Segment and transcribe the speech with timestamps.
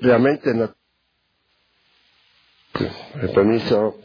[0.00, 0.74] realmente no.
[3.20, 3.98] El permiso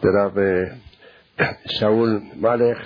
[0.00, 0.78] de la
[1.64, 2.78] Shaul Malek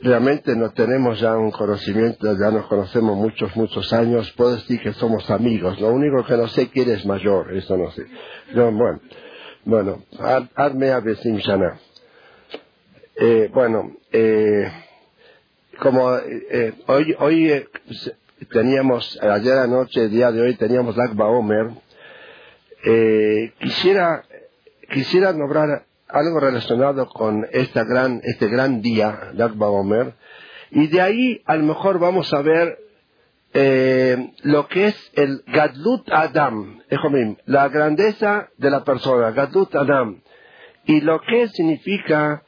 [0.00, 4.92] realmente no tenemos ya un conocimiento, ya nos conocemos muchos, muchos años, puedo decir que
[4.92, 8.06] somos amigos, lo único que no sé quién es mayor, eso no sé.
[8.54, 9.00] bueno,
[9.64, 10.02] bueno,
[10.54, 11.78] Adme Abesim Shana.
[13.16, 14.70] Eh, bueno, eh,
[15.82, 17.66] como eh, hoy, hoy eh,
[18.52, 21.70] teníamos, ayer anoche, día de hoy, teníamos Akba Omer,
[22.84, 24.22] eh, quisiera,
[24.92, 30.14] quisiera nombrar algo relacionado con esta gran, este gran día de Akba Omer,
[30.70, 32.78] y de ahí a lo mejor vamos a ver
[33.52, 36.80] eh, lo que es el Gadlut Adam,
[37.46, 40.20] la grandeza de la persona, Gadlut Adam,
[40.84, 42.44] y lo que significa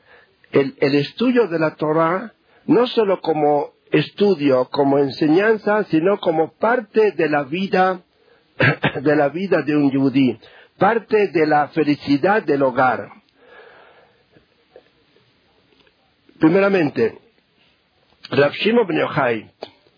[0.52, 2.34] el, el estudio de la Torah,
[2.66, 8.02] no solo como estudio, como enseñanza, sino como parte de la vida,
[9.02, 10.38] de la vida de un yudí,
[10.79, 13.09] parte de la felicidad del hogar.
[16.38, 17.18] Primeramente,
[18.30, 19.51] Rav Shimon Ben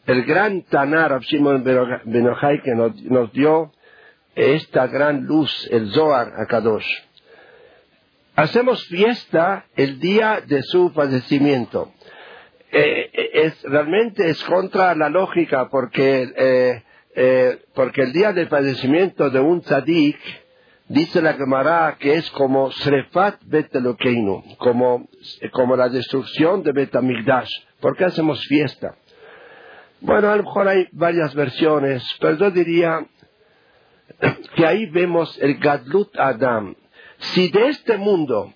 [0.07, 3.73] el gran Tanar Rav Shimon Ben que nos, dio
[4.35, 6.87] esta gran luz, el Zohar a Kadosh.
[8.37, 11.93] Hacemos fiesta el día de su fallecimiento.
[12.73, 16.83] Eh, es, realmente es contra la lógica porque, eh,
[17.15, 20.19] eh, porque el día del fallecimiento de un tzadik,
[20.89, 25.09] dice la Gemara que es como Srefat Betelokeinu, como,
[25.53, 27.51] como la destrucción de Betamigdash.
[27.81, 28.97] ¿Por qué hacemos fiesta?
[30.01, 33.07] Bueno, a lo mejor hay varias versiones, pero yo diría
[34.55, 36.75] que ahí vemos el Gadlut Adam.
[37.19, 38.53] Si de este mundo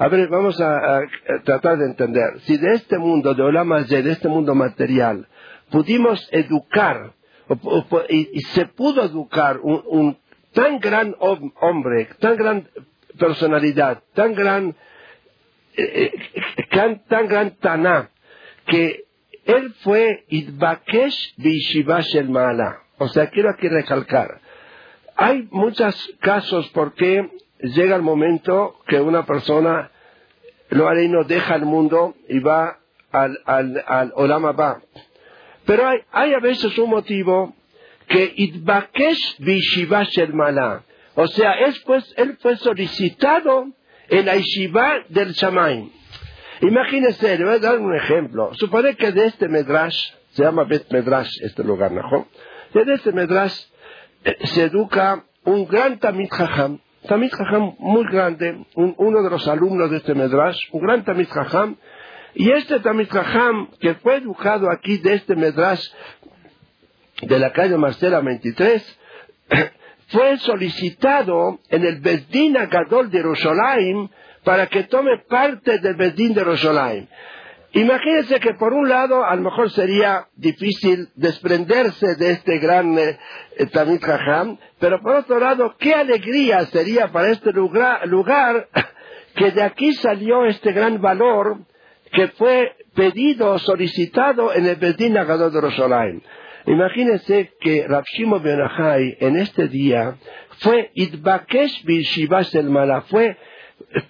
[0.00, 1.02] a ver, vamos a,
[1.44, 2.40] tratar de entender.
[2.46, 5.28] Si de este mundo, de Olam de este mundo material,
[5.70, 7.12] pudimos educar,
[8.08, 10.16] y, se pudo educar un,
[10.54, 12.66] tan gran hombre, tan gran
[13.18, 14.74] personalidad, tan gran,
[15.76, 16.66] eh, eh,
[17.06, 18.08] tan, gran Taná,
[18.64, 19.04] que
[19.44, 22.84] él fue Idbakesh Bishivash el Maala.
[22.96, 24.40] O sea, quiero aquí recalcar.
[25.14, 27.28] Hay muchos casos porque
[27.62, 29.90] llega el momento que una persona,
[30.70, 32.78] lo no deja el mundo y va
[33.12, 34.80] al, al, al Olama ba.
[35.66, 37.54] Pero hay, hay, a veces un motivo
[38.08, 40.82] que Itbakesh Bishivash el Malá.
[41.14, 43.66] O sea, él fue, él fue solicitado
[44.08, 45.90] en la Yeshiva del Shamaim.
[46.62, 48.50] Imagínense, le voy a dar un ejemplo.
[48.54, 52.28] Supone que de este Medrash, se llama Bet Medrash este lugar, ¿no?
[52.72, 53.64] De este Medrash
[54.24, 59.90] eh, se educa un gran Tamid Jajam, Tamid Jajam muy grande, uno de los alumnos
[59.90, 61.76] de este Medrash, un gran Tamid Jajam,
[62.34, 65.82] y este Tamid Jajam, que fue educado aquí de este Medrash
[67.22, 68.98] de la calle Marcela 23,
[70.08, 74.08] fue solicitado en el Bezdin Agadol de Rosolaim
[74.44, 77.06] para que tome parte del Bezdin de Rosolaim.
[77.72, 83.16] Imagínense que por un lado a lo mejor sería difícil desprenderse de este gran eh,
[83.72, 84.00] Tamid
[84.80, 88.68] pero por otro lado, qué alegría sería para este lugar,
[89.36, 91.58] que de aquí salió este gran valor
[92.12, 96.20] que fue pedido, solicitado en el Bedín Agador de Rosolaim.
[96.66, 100.16] Imagínense que Rapshimo Benahai en este día
[100.58, 103.36] fue Idbakesh Shivas el Mala, fue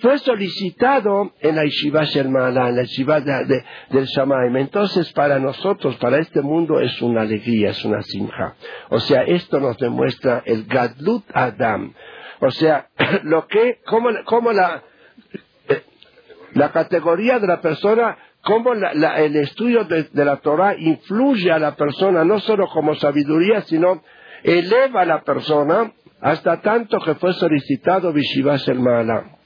[0.01, 4.57] fue solicitado en la Yeshiva Shermana, en la Yeshiva del Shamaim.
[4.57, 8.57] Entonces, para nosotros, para este mundo, es una alegría, es una simja.
[8.91, 11.95] O sea, esto nos demuestra el Gadlut Adam.
[12.41, 12.89] O sea,
[13.23, 14.83] lo que, cómo, la,
[16.53, 22.23] la categoría de la persona, cómo el estudio de, la Torah influye a la persona,
[22.23, 24.03] no solo como sabiduría, sino
[24.43, 25.91] eleva a la persona
[26.21, 29.40] hasta tanto que fue solicitado Vishiva Shermana.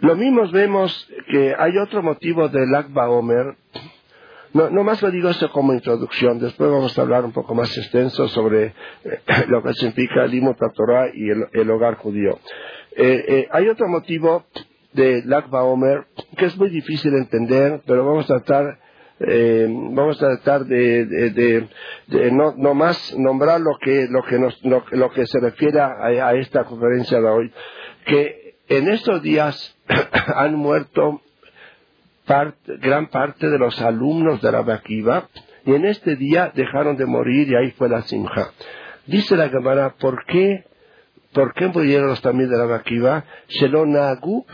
[0.00, 3.56] Lo mismo vemos que hay otro motivo del Akba Omer.
[4.54, 7.76] No, no más lo digo esto como introducción, después vamos a hablar un poco más
[7.76, 8.66] extenso sobre
[9.04, 12.38] eh, lo que significa el Imut Torah y el, hogar judío.
[12.96, 14.46] Eh, eh, hay otro motivo
[14.92, 16.06] del Akba Omer
[16.36, 18.78] que es muy difícil de entender, pero vamos a tratar
[19.20, 25.10] vamos a tratar de, de, no, no, más nombrar lo que, lo que, nos, lo,
[25.10, 27.52] que se refiere a, a, esta conferencia de hoy,
[28.06, 28.39] que
[28.70, 29.76] en estos días
[30.34, 31.20] han muerto
[32.80, 35.28] gran parte de los alumnos de la Bakiva
[35.66, 38.52] y en este día dejaron de morir y ahí fue la simja.
[39.06, 40.64] Dice la Gemara, ¿por qué,
[41.32, 43.24] por qué murieron los también de la Bakiva?
[43.48, 44.46] Shelonagu.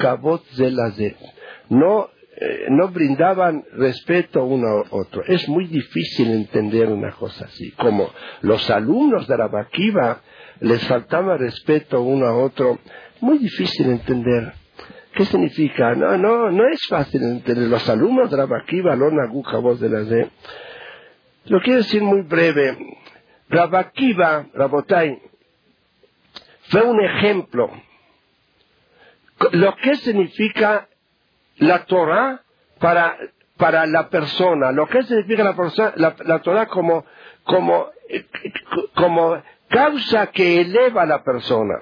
[1.69, 2.09] No,
[2.39, 5.23] eh, no brindaban respeto uno a otro.
[5.27, 7.73] Es muy difícil entender una cosa así.
[7.73, 8.11] Como
[8.41, 10.23] los alumnos de la Baquiva
[10.61, 12.79] les faltaba respeto uno a otro,
[13.21, 14.53] muy difícil entender.
[15.13, 15.95] ¿Qué significa?
[15.95, 17.69] No, no, no es fácil entender.
[17.69, 20.31] Los alumnos de la Baquiva, Lona Aguja, voz de la D.
[21.47, 22.77] Lo quiero decir muy breve.
[23.49, 25.23] Rabakiva, Rabotai,
[26.69, 27.71] fue un ejemplo.
[29.53, 30.89] Lo que significa
[31.59, 32.43] la Torah
[32.81, 33.17] para,
[33.57, 37.05] para la persona, lo que significa la, persona, la, Torah como,
[37.45, 37.91] como,
[38.95, 41.75] como causa que eleva a la persona.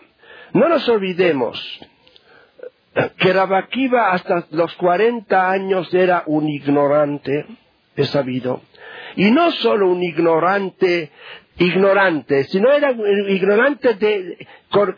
[0.55, 1.81] No nos olvidemos
[3.19, 7.45] que Rabakiva hasta los 40 años era un ignorante,
[7.97, 8.63] es sabido.
[9.17, 11.11] Y no solo un ignorante,
[11.59, 14.95] ignorante, sino era un ignorante de, con,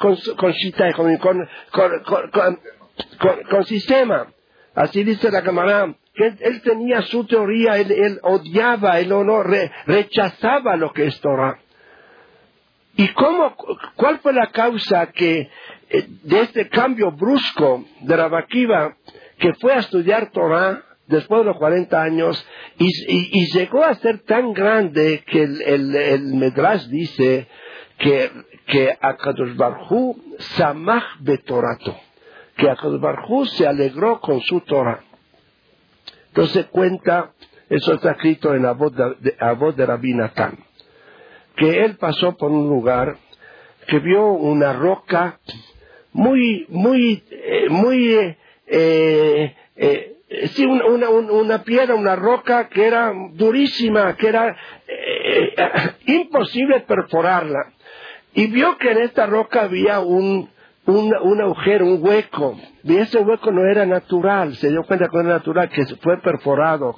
[3.51, 4.27] con, sistema.
[4.75, 10.93] Así dice la camarada, que él, tenía su teoría, él, odiaba, él no, rechazaba lo
[10.93, 11.59] que es Torah.
[12.97, 13.55] ¿Y cómo,
[13.97, 15.51] cuál fue la causa que,
[15.91, 18.97] eh, de este cambio brusco de Rabakiva,
[19.39, 22.47] que fue a estudiar Torah después de los 40 años
[22.79, 27.47] y, llegó a ser tan grande que el, el, Medrash dice
[27.99, 28.31] que,
[28.67, 31.97] que Akadosh Barhu samach betorato,
[32.57, 35.01] que Akadosh Barhu se alegró con su Torah.
[36.29, 37.33] Entonces cuenta,
[37.69, 40.59] eso está escrito en la voz de, la voz de Rabbi Natán,
[41.57, 43.17] que él pasó por un lugar
[43.87, 45.39] que vio una roca
[46.13, 48.15] muy, muy, eh, muy,
[48.67, 50.17] eh, eh,
[50.49, 54.57] sí, una, una, piedra, una roca que era durísima, que era
[56.07, 57.73] imposible perforarla.
[58.35, 60.51] Y vio que en esta roca había un,
[60.87, 62.59] un, un, agujero, un hueco.
[62.83, 66.19] Y ese hueco no era natural, se dio cuenta que no era natural, que fue
[66.19, 66.95] perforado,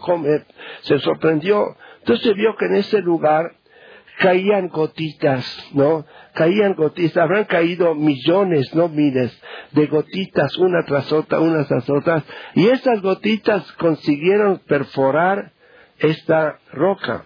[0.83, 1.77] se sorprendió.
[2.01, 3.53] Entonces vio que en ese lugar
[4.19, 6.05] caían gotitas, ¿no?
[6.35, 9.37] Caían gotitas, habrán caído millones, no miles,
[9.73, 12.25] de gotitas una tras otra, una tras otra,
[12.55, 15.53] y esas gotitas consiguieron perforar
[15.99, 17.25] esta roca.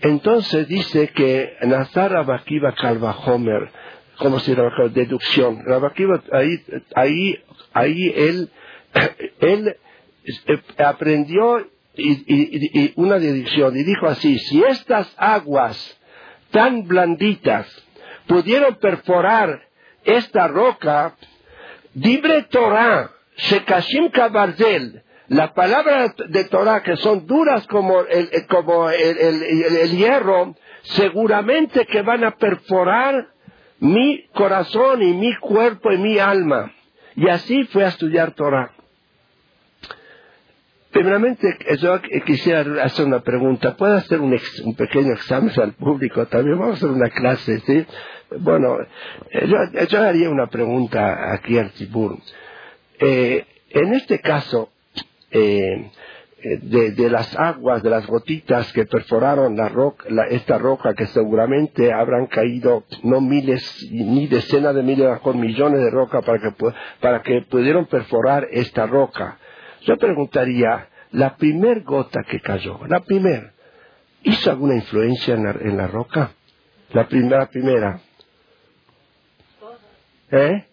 [0.00, 2.74] Entonces dice que Nazar Rabakiva
[3.26, 3.70] Homer,
[4.18, 6.64] como si Rabakiva, deducción, Rabakiva, ahí,
[6.94, 7.38] ahí,
[7.74, 8.50] ahí él,
[9.40, 9.76] él
[10.24, 11.66] eh, aprendió
[11.96, 15.99] y, una deducción y dijo así, si estas aguas
[16.50, 17.66] tan blanditas
[18.26, 19.62] pudieron perforar
[20.04, 21.16] esta roca,
[21.92, 29.96] Dibre Torah, Shekashim Kabarzel, la palabra de Torah que son duras como el, como el,
[29.96, 33.28] hierro, seguramente que van a perforar
[33.78, 36.72] mi corazón y mi cuerpo y mi alma.
[37.16, 38.72] Y así fue a estudiar Torah.
[40.90, 43.76] Primeramente, yo quisiera hacer una pregunta.
[43.76, 44.36] ¿Puedo hacer un,
[44.76, 46.58] pequeño examen al público también?
[46.58, 47.86] Vamos a hacer una clase, ¿sí?
[48.38, 48.76] Bueno,
[49.30, 52.18] eh, yo, haría una pregunta aquí al Tibur.
[52.98, 54.70] Eh, en este caso,
[55.30, 55.90] eh,
[56.42, 62.26] de, las aguas, de las gotitas que perforaron la roca, esta roca que seguramente habrán
[62.26, 66.52] caído no miles ni decenas de miles, mejor millones de rocas para que,
[67.00, 69.38] para que pudieron perforar esta roca.
[69.82, 73.52] Yo preguntaría, la primer gota que cayó, la primera,
[74.22, 76.32] ¿hizo alguna influencia en la, roca?
[76.92, 78.00] La primera, primera.
[80.30, 80.66] ¿Eh?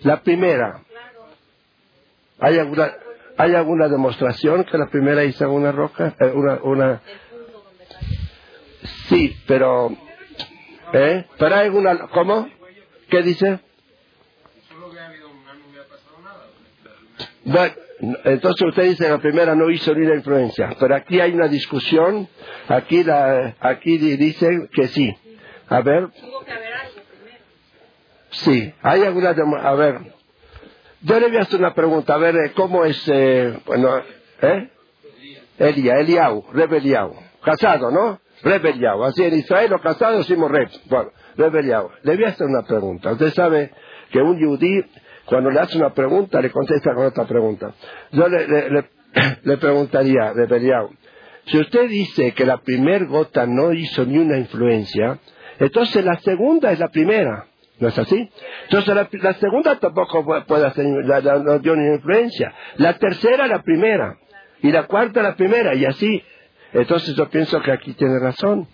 [0.00, 0.82] La primera.
[2.38, 2.92] ¿Hay alguna,
[3.36, 6.14] ¿Hay alguna demostración que la primera hizo alguna roca?
[6.20, 7.00] Eh, una, una...
[9.08, 9.96] Sí, pero...
[10.92, 11.24] ¿Eh?
[11.38, 11.98] ¿Pero hay alguna...
[12.08, 12.48] ¿Cómo?
[13.08, 13.58] ¿Qué dice?
[17.44, 17.74] Bueno,
[18.24, 21.48] entonces usted dice que la primera no hizo ni la influencia, pero aquí hay una
[21.48, 22.28] discusión,
[22.68, 25.14] aquí, la, aquí dice que sí.
[25.68, 26.08] A ver.
[28.30, 30.00] Sí, hay alguna, a ver,
[31.02, 33.98] yo le voy a hacer una pregunta, a ver, eh, ¿cómo es, eh, bueno,
[34.42, 34.70] eh?
[35.58, 38.20] Elia, Eliau, Rebeliau, casado, ¿no?
[38.42, 41.90] Rebeliau, así en Israel los casados decimos Reb, bueno, Rebeliau.
[42.02, 43.70] Le voy a hacer una pregunta, usted sabe
[44.10, 44.84] que un yudí
[45.26, 47.74] cuando le hace una pregunta, le contesta con otra pregunta.
[48.12, 48.84] Yo le, le,
[49.42, 50.32] le, preguntaría,
[51.46, 55.18] si usted dice que la primera gota no hizo ni una influencia,
[55.58, 57.46] entonces la segunda es la primera.
[57.80, 58.30] ¿No es así?
[58.64, 62.54] Entonces la, segunda tampoco puede hacer, la, no dio ni influencia.
[62.76, 64.16] La tercera la primera.
[64.62, 65.74] Y la cuarta la primera.
[65.74, 66.22] Y así.
[66.72, 68.68] Entonces yo pienso que aquí tiene razón.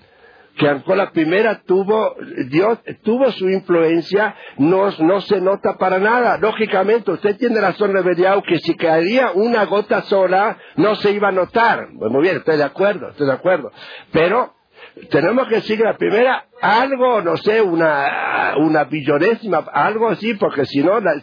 [0.57, 2.15] Que aunque la primera tuvo,
[2.49, 6.39] Dios tuvo su influencia, no, no se nota para nada.
[6.39, 11.33] Lógicamente, usted tiene razón, Rebediao, que si caería una gota sola, no se iba a
[11.33, 11.89] notar.
[11.99, 13.71] Pues muy bien, estoy de acuerdo, estoy de acuerdo.
[14.13, 14.55] Pero,
[15.11, 20.67] tenemos que decir que la primera, algo, no sé, una, una billonésima, algo así, porque
[20.67, 21.15] si no, la,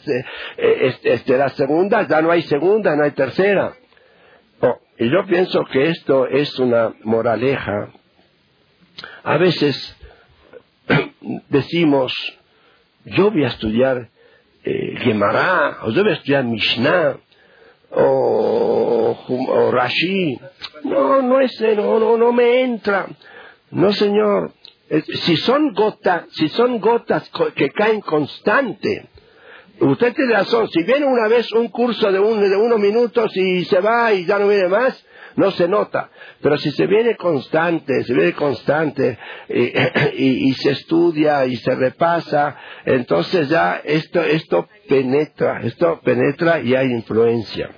[0.58, 3.74] eh, este, la segunda, ya no hay segunda, no hay tercera.
[4.62, 7.92] Oh, y yo pienso que esto es una moraleja
[9.24, 9.96] a veces
[11.50, 12.14] decimos,
[13.06, 14.10] yo voy a estudiar
[14.64, 17.18] eh, Gemara, o yo voy a estudiar Mishnah,
[17.92, 20.40] o, Rashi.
[20.84, 23.08] No, no es, no, no, no me entra.
[23.72, 24.54] No, señor.
[25.26, 29.10] Si son gotas, si son gotas que caen constante,
[29.82, 30.70] usted tiene razón.
[30.70, 34.26] Si viene una vez un curso de, un, de unos minutos y se va y
[34.26, 35.06] ya no viene más,
[35.38, 36.10] no se nota.
[36.42, 39.18] Pero si se viene constante, se viene constante
[40.18, 46.88] y, se estudia y se repasa, entonces ya esto, esto penetra, esto penetra y hay
[46.88, 47.70] influencia.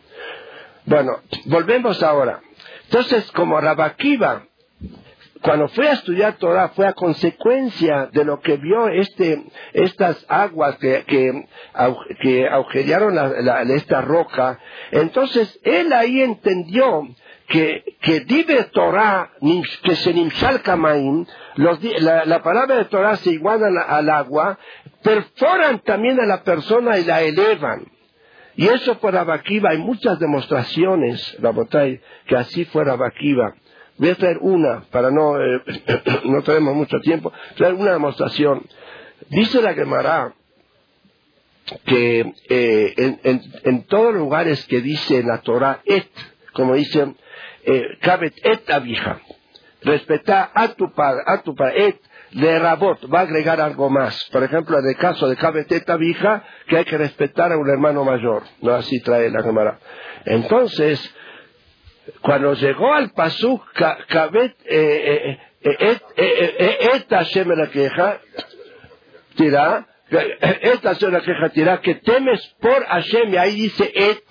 [0.86, 1.12] Bueno,
[1.46, 2.42] volvemos ahora.
[2.86, 4.46] Entonces, como Rabakiva,
[5.42, 10.78] cuando fue a estudiar Torah, fue a consecuencia de lo que vio este, estas aguas
[10.78, 11.48] que, que,
[12.22, 13.18] que agujerearon
[13.72, 14.60] esta roca.
[14.92, 17.08] Entonces, él ahí entendió
[17.50, 19.32] que, que dive Torah,
[19.84, 21.26] que se nimshal kamaim,
[21.56, 24.60] la, la, palabra de Torah se iguala al, agua,
[25.04, 27.88] perforan también a la persona y la elevan.
[28.56, 33.56] Y eso por Abakiva, hay muchas demostraciones, la botella, que así fuera Abakiva.
[33.98, 35.62] Voy a traer una, para no, eh,
[36.26, 38.64] no tenemos mucho tiempo, traer una demostración.
[39.30, 40.34] Dice la Gemara
[41.86, 46.10] que eh, en, en, en, todos los lugares que dice la Torah et,
[46.60, 47.16] como dicen,
[48.02, 49.22] Kabet eh, et abija.
[49.82, 52.02] Respeta a tu padre, a tu padre, et
[52.32, 54.28] de rabot, va a agregar algo más.
[54.30, 57.70] Por ejemplo, en el caso de Kabet et abija, que hay que respetar a un
[57.70, 58.44] hermano mayor.
[58.62, 59.80] No así trae la cámara.
[60.26, 61.00] Entonces,
[62.22, 63.64] cuando llegó al pasuk,
[64.10, 65.98] Kabet eh, eh,
[66.94, 68.20] et la queja,
[69.36, 69.88] tira,
[70.62, 74.24] esta es la queja, tira, que temes por Hashem, y ahí dice et,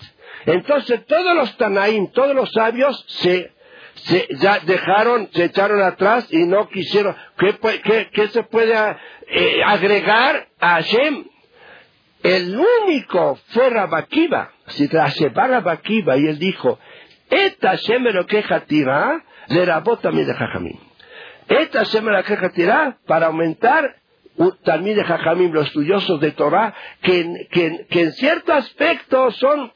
[0.53, 3.51] entonces todos los Tanaim, todos los sabios se,
[4.39, 7.15] ya dejaron, se echaron atrás y no quisieron.
[7.37, 8.73] ¿Qué, se puede
[9.27, 11.25] eh, agregar a Hashem?
[12.23, 16.79] El único fue Rabakiva, si Sheba Rabakiva, y él dijo,
[17.29, 20.79] Esta Hashem lo queja tira, le rabó también de Jajamim.
[21.47, 23.95] Esta lo queja tira para aumentar
[24.63, 29.71] también de Jajamim, los estudiosos de Torah, que, que, que en cierto aspecto son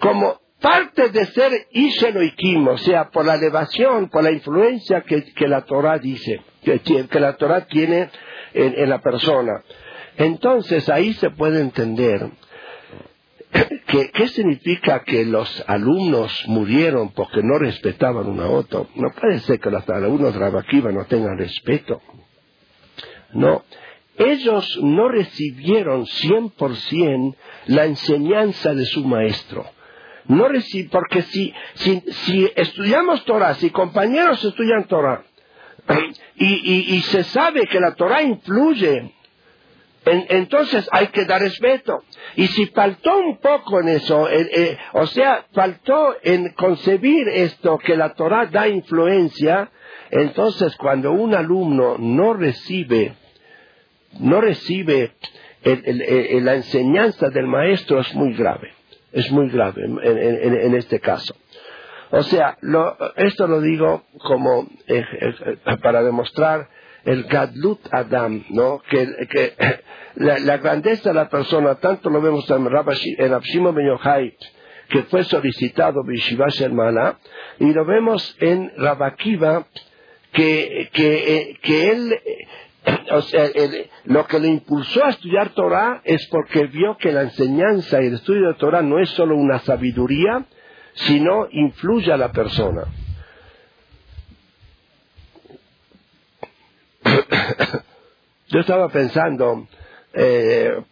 [0.00, 5.62] como parte de ser Ikim, o sea, por la elevación, por la influencia que, la
[5.62, 8.10] Torah dice, que, la Torah tiene
[8.52, 9.62] en, la persona.
[10.16, 12.30] Entonces ahí se puede entender
[13.86, 18.88] que, qué significa que los alumnos murieron porque no respetaban uno a otro.
[18.94, 22.02] No puede ser que los alumnos de Rabakiva no tengan respeto.
[23.32, 23.64] No,
[24.18, 27.34] ellos no recibieron 100%
[27.68, 29.64] la enseñanza de su maestro
[30.26, 30.48] no
[30.90, 35.24] porque si, si, estudiamos Torah, si compañeros estudian Torah,
[36.36, 39.12] y, se sabe que la Torah influye,
[40.04, 42.04] entonces hay que dar respeto.
[42.36, 47.96] Y si faltó un poco en eso, eh, o sea, faltó en concebir esto, que
[47.96, 49.70] la Torah da influencia,
[50.10, 53.14] entonces cuando un alumno no recibe,
[54.18, 55.12] no recibe
[55.62, 58.79] la enseñanza del maestro es muy grave
[59.12, 61.34] es muy grave en, este caso.
[62.10, 62.58] O sea,
[63.16, 66.68] esto lo digo como eh, eh, para demostrar
[67.04, 68.82] el Gadlut Adam, ¿no?
[68.88, 69.06] Que,
[70.16, 74.36] la, grandeza de la persona, tanto lo vemos en, Abshimo Ben Yochai,
[74.88, 77.18] que fue solicitado Bishivash Mala,
[77.58, 79.66] y lo vemos en Rabakiva,
[80.32, 82.14] que, que, eh, que él
[83.12, 83.48] o sea,
[84.04, 88.14] lo que le impulsó a estudiar Torah es porque vio que la enseñanza y el
[88.14, 90.44] estudio de Torah no es solo una sabiduría,
[90.94, 92.84] sino influye a la persona.
[98.48, 99.66] Yo estaba pensando,
[100.12, 100.82] eh,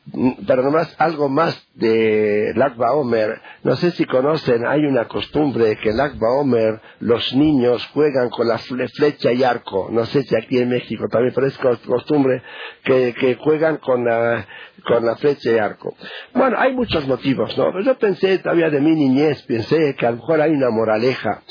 [0.46, 3.40] pero nomás algo más de Lagba Omer.
[3.64, 8.58] No sé si conocen, hay una costumbre que Lagba Omer los niños juegan con la
[8.58, 9.88] flecha y arco.
[9.90, 12.42] No sé si aquí en México también, pero es costumbre
[12.84, 14.46] que, juegan con la,
[14.86, 15.96] con la flecha y arco.
[16.32, 17.72] Bueno, hay muchos motivos, ¿no?
[17.72, 21.42] Pero yo pensé todavía de mi niñez, pensé que a lo mejor hay una moraleja.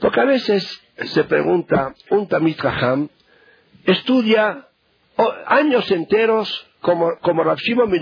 [0.00, 2.58] Porque a veces se pregunta, un Tamit
[3.84, 4.66] estudia
[5.46, 7.92] años enteros como, como Rav Shimon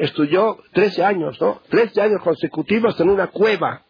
[0.00, 1.62] estudió 13 años, ¿no?
[1.68, 3.82] 13 años consecutivos en una cueva.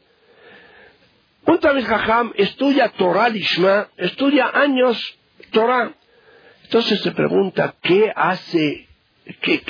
[1.47, 5.01] Un Talmid Jajam estudia Torah Lishma, estudia años
[5.53, 5.93] Torah.
[6.65, 8.89] Entonces se pregunta, ¿qué hace,
[9.41, 9.63] qué,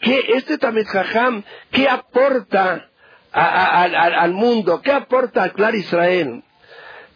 [0.00, 2.88] qué, este Talmid Jajam, qué aporta
[3.32, 6.44] al mundo, qué aporta al Clar Israel?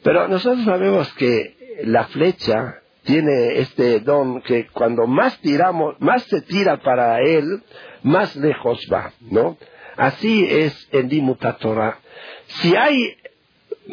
[0.02, 6.42] Pero nosotros sabemos que la flecha tiene este don que cuando más tiramos, más se
[6.42, 7.62] tira para él,
[8.02, 9.56] más lejos va, ¿no?
[9.96, 11.98] Así es en Dimuta Torah.
[12.46, 13.16] Si hay,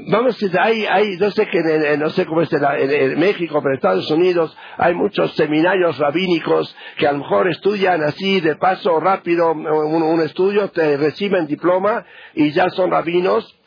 [0.07, 3.69] vamos a decir, hay, hay no sé que, no sé cómo es en, México, pero
[3.69, 8.99] en Estados Unidos hay muchos seminarios rabínicos que a lo mejor estudian así de paso
[8.99, 12.03] rápido un, estudio, te reciben diploma
[12.33, 13.57] y ya son rabinos,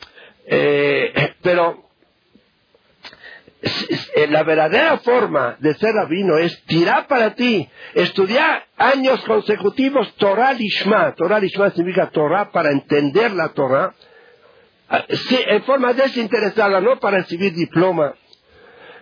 [0.45, 1.86] eh, pero
[4.29, 11.13] la verdadera forma de ser rabino es tirar para ti, estudiar años consecutivos Torah Lishma.
[11.15, 13.93] Torah Lishma significa Torah para entender la Torah,
[14.89, 18.13] ah, en forma desinteresada, no para recibir diploma.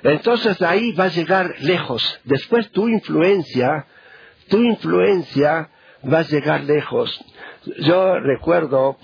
[0.04, 2.20] Entonces ahí va a llegar lejos.
[2.24, 3.88] Después tu influencia,
[4.50, 5.70] tu influencia
[6.12, 7.20] va a llegar lejos.
[7.80, 8.98] Yo recuerdo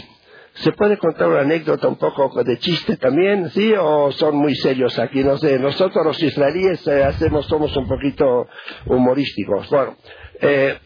[0.61, 3.73] ¿Se puede contar una anécdota un poco de chiste también, sí?
[3.79, 5.23] ¿O son muy serios aquí?
[5.23, 5.57] No sé.
[5.57, 8.47] Nosotros los israelíes eh, hacemos, somos un poquito
[8.85, 9.67] humorísticos.
[9.71, 9.95] Bueno,
[10.39, 10.77] eh,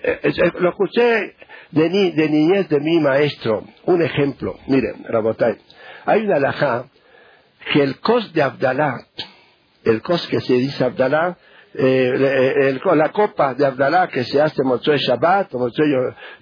[0.00, 1.34] eh, lo escuché
[1.72, 3.64] de, de, niñez de mi maestro.
[3.86, 4.54] Un ejemplo.
[4.68, 5.56] Miren, Rabotay.
[6.04, 6.84] Hay una alajá
[7.72, 8.94] que el cos de Abdalá,
[9.82, 11.36] el cos que se dice Abdalá,
[11.74, 15.88] la copa de Abdalá que se hace Motzoi Shabbat o Motzoi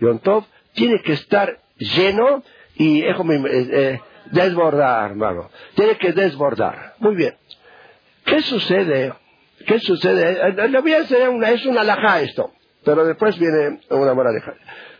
[0.00, 2.42] Yom Tov, tiene que estar lleno
[2.76, 5.50] y eh, eh, desbordar, hermano.
[5.74, 6.94] Tiene que desbordar.
[6.98, 7.36] Muy bien.
[8.24, 9.12] ¿Qué sucede?
[9.66, 10.48] ¿Qué sucede?
[10.48, 12.52] Eh, le voy a enseñar una, es una alajá esto,
[12.84, 14.54] pero después viene una moraleja.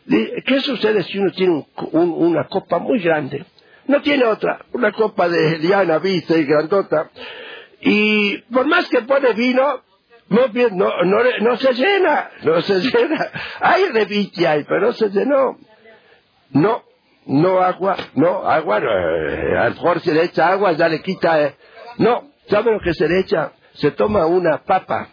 [0.06, 3.44] ¿Qué sucede si uno tiene una copa muy grande?
[3.86, 7.10] No tiene otra, una copa de liana, vista y grandota.
[7.80, 9.82] Y por más que pone vino,
[10.28, 13.30] no, no, no, no se llena, no se llena.
[13.60, 15.58] Hay revite pero no se llenó.
[16.50, 16.84] No,
[17.26, 21.40] no agua, no agua, eh, al mejor se le echa agua, ya le quita.
[21.42, 21.54] Eh.
[21.98, 23.52] No, ¿sabe lo que se le echa?
[23.74, 25.08] Se toma una papa.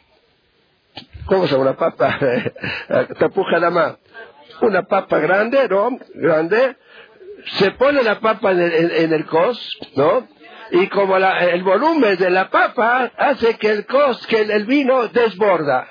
[1.26, 2.20] ¿Cómo se llama una papa?
[3.20, 3.96] Tapuja la más.
[4.62, 5.98] Una papa grande, ¿no?
[6.16, 6.76] Grande.
[7.58, 10.28] Se pone la papa en el, en, el cos, ¿no?
[10.72, 15.08] Y como la, el volumen de la papa hace que el cos, que el, vino
[15.08, 15.88] desborda.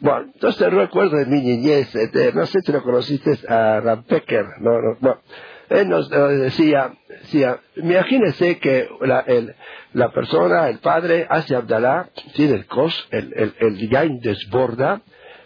[0.00, 4.80] Bueno, entonces recuerdo de mi niñez, este, no sé si lo conociste a Rampecker, no,
[4.80, 5.20] no, no
[5.70, 9.54] él nos decía, decía, imagínese que la, el,
[9.92, 15.00] la persona, el padre, hace Abdalá, tiene el cos, el, el, el desborda,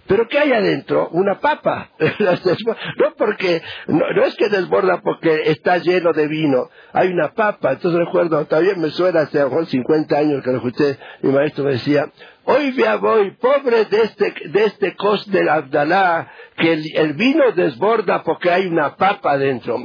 [0.06, 1.08] pero ¿qué hay adentro?
[1.12, 1.90] Una papa.
[1.98, 6.68] no porque, no, es que desborda porque está lleno de vino.
[6.92, 7.72] Hay una papa.
[7.72, 12.10] Entonces recuerdo, todavía me suena hace 50 años que lo escuché, mi maestro me decía,
[12.44, 18.22] hoy ya voy, pobre de este, de este cos del Abdalá, que el, vino desborda
[18.22, 19.76] porque hay una papa adentro.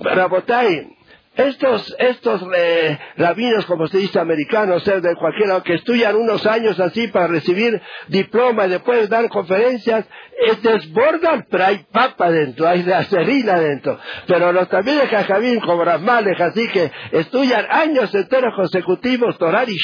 [0.00, 0.97] Rabotay,
[1.38, 6.78] estos, estos eh, rabinos, como se dice, americanos, ser de cualquiera, que estudian unos años
[6.80, 12.88] así para recibir diploma y después dar conferencias, eh, desbordan, pero hay papa dentro, hay
[12.90, 13.98] acerina dentro.
[14.26, 19.76] Pero los también de Jajamín, como Ramales, así que estudian años enteros consecutivos, Torah y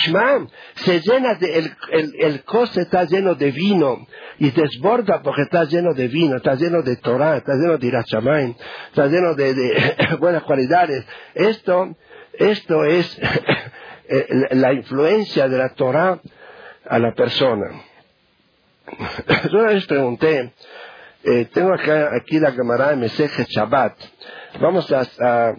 [0.74, 4.06] se llena de, el, el, el cose está lleno de vino
[4.38, 8.56] y desborda porque está lleno de vino, está lleno de Torah, está lleno de Irachamain,
[8.88, 9.54] está lleno de
[10.18, 11.04] buenas cualidades.
[11.48, 11.94] Esto,
[12.38, 13.20] esto es
[14.50, 16.18] la influencia de la Torah
[16.88, 17.82] a la persona.
[19.50, 20.52] Yo una vez pregunté,
[21.22, 23.94] eh, tengo acá, aquí la Gemara de Meseje Shabbat,
[24.60, 25.54] vamos a,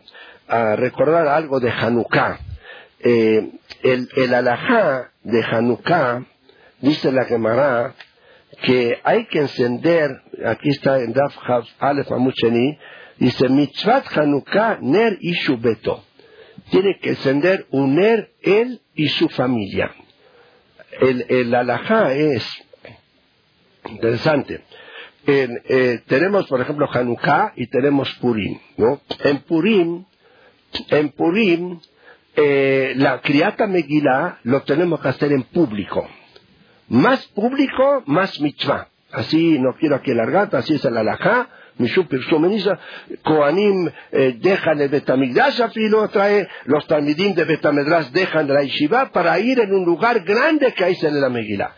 [0.76, 2.40] recordar algo de Hanukkah.
[3.00, 3.52] Eh,
[3.84, 6.24] el, el alajá de Hanukkah,
[6.82, 7.94] dice la Gemara,
[8.64, 11.36] que hay que encender, aquí está en Daf
[11.80, 12.80] Aleph Amucheni,
[13.18, 16.04] dice Mitzvat Hanukkah Ner y Beto.
[16.70, 19.92] Tiene que encender un Ner él y su familia.
[21.00, 22.44] El, el alajá es
[23.90, 24.62] interesante.
[25.28, 29.02] Eh, tenemos, por ejemplo, Hanukkah y tenemos Purim, ¿no?
[29.24, 30.06] En Purim,
[30.90, 31.80] en Purim,
[32.36, 36.08] eh, la criata Megillah lo tenemos que hacer en público.
[36.90, 38.90] Más público, más mitzvah.
[39.12, 42.80] Así, no quiero aquí alargar, así es el alajá, Pirsumeniza,
[43.24, 49.74] Koanim eh, dejan el Betamigdash afilo trae, los Betamedras dejan la Yeshiva para ir en
[49.74, 51.72] un lugar grande que hay en la Megillah.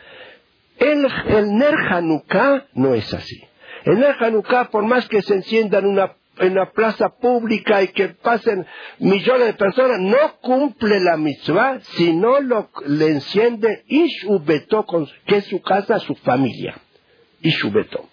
[0.78, 3.42] El, el Ner Hanukkah no es así.
[3.86, 8.68] El Ner Hanukkah, por más que se encienda en una plaza pública y que pasen
[9.00, 14.86] millones de personas, no cumple la mitzvah si no lo, le enciende Ishubeto,
[15.26, 16.76] que es su casa, su familia.
[17.42, 18.08] Ishubeto.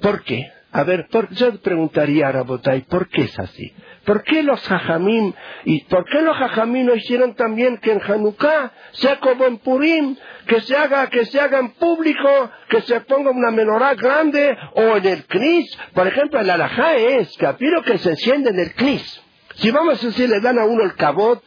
[0.00, 0.50] ¿Por qué?
[0.72, 3.74] A ver, yo preguntaría a Rabotay, ¿por qué es así?
[4.04, 5.32] ¿Por qué los jajamim,
[5.64, 10.16] y por qué los jajamim no hicieron también que en Hanukkah sea como en Purim,
[10.46, 14.96] que se haga, que se haga en público, que se ponga una menorá grande, o
[14.96, 15.76] en el Knis?
[15.92, 19.22] Por ejemplo, el alajá es que apiro que se enciende en el Knis.
[19.56, 21.42] Si vamos a decir, le dan a uno el cabot,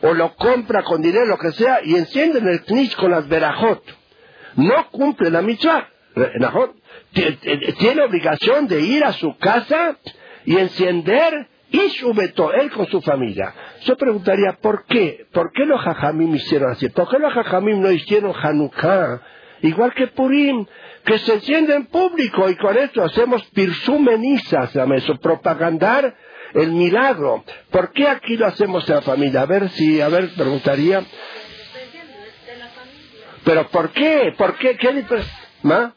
[0.00, 3.84] o lo compra con dinero, lo que sea, y encienden el Knis con las verajot,
[4.56, 5.90] no cumple la mitzvah
[7.12, 9.96] tiene obligación de ir a su casa
[10.44, 13.52] y encender y subeto, él con su familia.
[13.82, 15.26] Yo preguntaría, ¿por qué?
[15.32, 16.88] ¿Por qué los jajamim hicieron así?
[16.88, 19.20] ¿Por qué los jajamim no hicieron Hanukkah?
[19.62, 20.66] Igual que Purim,
[21.04, 26.14] que se enciende en público y con esto hacemos pirsumeniza, se llama eso, propagandar
[26.54, 27.44] el milagro.
[27.70, 29.42] ¿Por qué aquí lo hacemos en la familia?
[29.42, 31.02] A ver si, a ver, preguntaría.
[33.44, 34.34] Pero ¿por qué?
[34.36, 34.76] ¿Por qué?
[34.76, 35.04] ¿Qué
[35.62, 35.95] ¿Ma?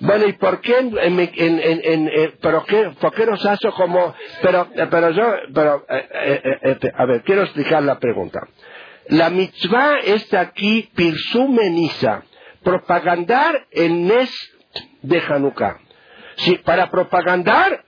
[0.00, 4.14] Bueno, ¿y por qué, en, en, en, eh, pero qué, por qué nos hace como,
[4.42, 8.40] pero, pero yo, pero, eh, eh, a ver, quiero explicar la pregunta.
[9.08, 12.22] La mitzvah es aquí pirsumeniza,
[12.62, 14.30] propagandar el Nes
[15.02, 15.78] de Hanukkah.
[16.36, 17.84] Sí, para propagandar,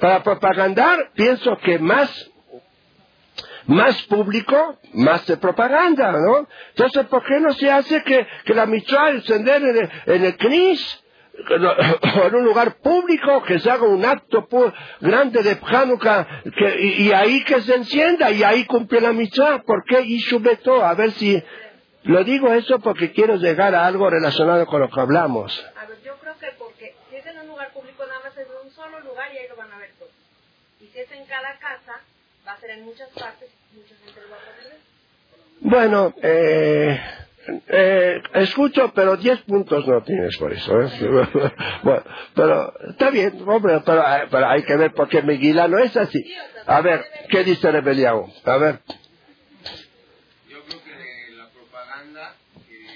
[0.00, 2.29] para propagandar pienso que más
[3.70, 6.48] más público, más de propaganda, ¿no?
[6.70, 10.36] Entonces, ¿por qué no se hace que, que la mitzvah encender en el, en el
[10.36, 11.04] CNIS,
[11.50, 14.48] en un lugar público, que se haga un acto
[15.00, 19.62] grande de Hanukkah, que, y, ahí que se encienda, y ahí cumple la mitzvah?
[19.62, 20.84] ¿Por qué Ishubeto?
[20.84, 21.40] A ver si...
[22.02, 25.64] Lo digo eso porque quiero llegar a algo relacionado con lo que hablamos.
[25.76, 28.48] A ver, yo creo que porque si es en un lugar público nada más es
[28.48, 30.10] en un solo lugar y ahí lo van a ver todos.
[30.80, 32.00] Y si es en cada casa,
[32.48, 33.50] va a ser en muchas partes
[35.60, 37.00] bueno, eh,
[37.68, 40.80] eh, escucho, pero 10 puntos no tienes por eso.
[40.80, 40.90] ¿eh?
[41.82, 42.02] bueno,
[42.34, 46.24] pero está bien, hombre, pero, pero, hay que ver por qué Meguila no es así.
[46.66, 48.28] A ver, ¿qué dice Rebeliao?
[48.44, 48.80] A ver.
[50.48, 52.34] Yo creo que la propaganda
[52.68, 52.86] que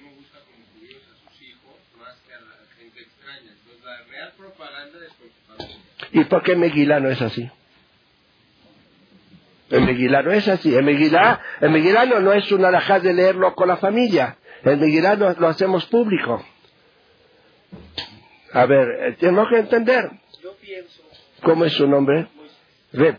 [0.00, 3.50] uno busca como judíos a sus hijos más que a la gente extraña.
[3.50, 5.74] Entonces, la real propaganda es propaganda.
[6.12, 7.50] ¿Y por qué Meguila no es así?
[9.70, 10.74] El Megilá no es así.
[10.74, 14.36] El Megilá, el Megilá no, es una alajá de leerlo con la familia.
[14.62, 16.44] El Megilá lo, lo hacemos público.
[18.52, 20.10] A ver, eh, tenemos que entender.
[20.42, 21.02] Yo pienso.
[21.42, 22.28] ¿Cómo es su nombre?
[22.92, 23.18] Reb.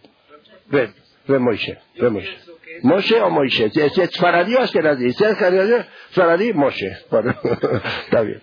[0.70, 0.94] Reb.
[1.28, 1.78] Reb Moishe.
[1.96, 2.38] Reb Moishe.
[2.82, 3.70] Moshe o Moishe.
[3.70, 5.12] Si es Faradí o Askenazi.
[5.14, 5.38] Si es
[6.12, 6.88] Faradí, Moshe.
[8.06, 8.42] está bien.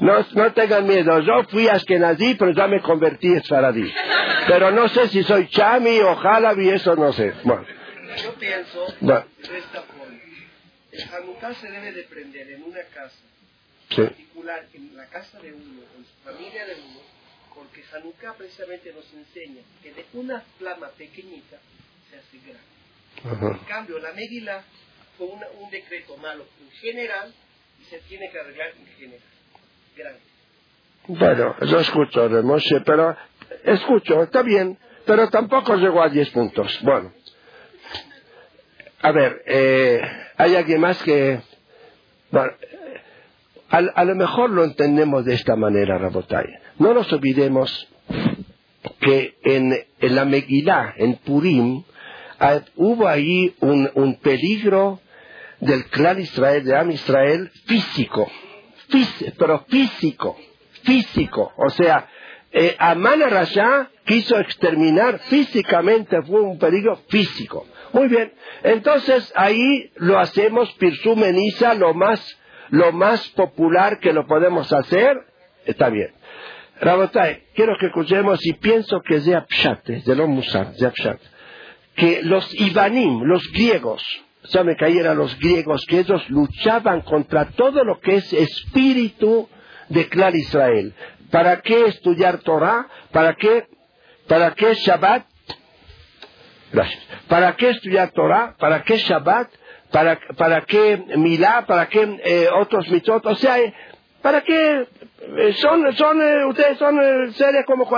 [0.00, 1.20] No, no tengan miedo.
[1.20, 3.92] Yo fui Askenazi, pero ya me convertí en Faradí.
[4.46, 7.32] Pero no sé si soy chami o jalabi, eso no sé.
[7.44, 7.64] Bueno.
[8.22, 9.24] Yo pienso no.
[9.36, 10.18] de esta forma.
[10.90, 13.16] El Hanukkah se debe de prender en una casa,
[13.88, 14.02] sí.
[14.02, 17.00] en particular en la casa de uno, en su familia de uno,
[17.54, 21.58] porque Hanukkah precisamente nos enseña que de una flama pequeñita
[22.10, 22.72] se hace grande.
[23.24, 23.58] Ajá.
[23.58, 24.62] En cambio, la Megillah
[25.16, 27.32] fue una, un decreto malo en general
[27.80, 29.28] y se tiene que arreglar en general.
[29.96, 30.20] Grande.
[31.08, 33.16] Bueno, yo escucho, Moshe, pero
[33.64, 36.78] escucho, está bien, pero tampoco llegó a 10 puntos.
[36.82, 37.12] Bueno,
[39.02, 40.00] a ver, eh,
[40.36, 41.40] hay alguien más que...
[42.30, 42.52] Bueno,
[43.70, 46.46] a, a, lo mejor lo entendemos de esta manera, Rabotay.
[46.78, 47.88] No nos olvidemos
[49.00, 51.82] que en, en la Megilá, en Purim,
[52.76, 55.00] hubo ahí un, un, peligro
[55.60, 58.30] del clan Israel, de Am Israel, físico,
[58.88, 60.36] físico pero físico,
[60.82, 61.52] físico.
[61.56, 62.08] O sea,
[62.52, 67.66] eh, Rasha quiso exterminar físicamente, fue un peligro físico.
[67.92, 72.20] Muy bien, entonces ahí lo hacemos pirsumeniza lo más,
[72.70, 75.16] lo más popular que lo podemos hacer,
[75.66, 76.10] está bien.
[76.80, 80.72] Rabotai, quiero que escuchemos y pienso que es de Apshat, de los Musar,
[81.94, 84.02] que los Ibanim, los griegos,
[84.44, 89.48] saben que ahí eran los griegos, que ellos luchaban contra todo lo que es espíritu
[89.88, 90.94] de clan Israel.
[91.32, 92.86] ¿Para qué estudiar Torah?
[93.10, 93.66] ¿Para qué,
[94.28, 95.24] para qué Shabbat?
[97.26, 98.54] ¿Para qué estudiar Torah?
[98.58, 99.48] ¿Para qué Shabbat?
[99.90, 101.64] ¿Para, para qué Milá?
[101.66, 103.24] ¿Para qué eh, otros mitzvot?
[103.26, 103.56] O sea,
[104.22, 104.86] ¿Para qué?
[105.38, 107.88] Eh, Son, son, eh, ustedes son eh, seres como,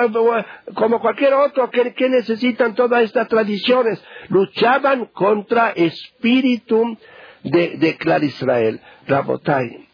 [0.75, 4.03] como cualquier otro que, que necesitan todas estas tradiciones.
[4.29, 6.97] Luchaban contra espíritu
[7.43, 8.81] de, de Clar Israel.
[9.07, 9.87] Rabotai,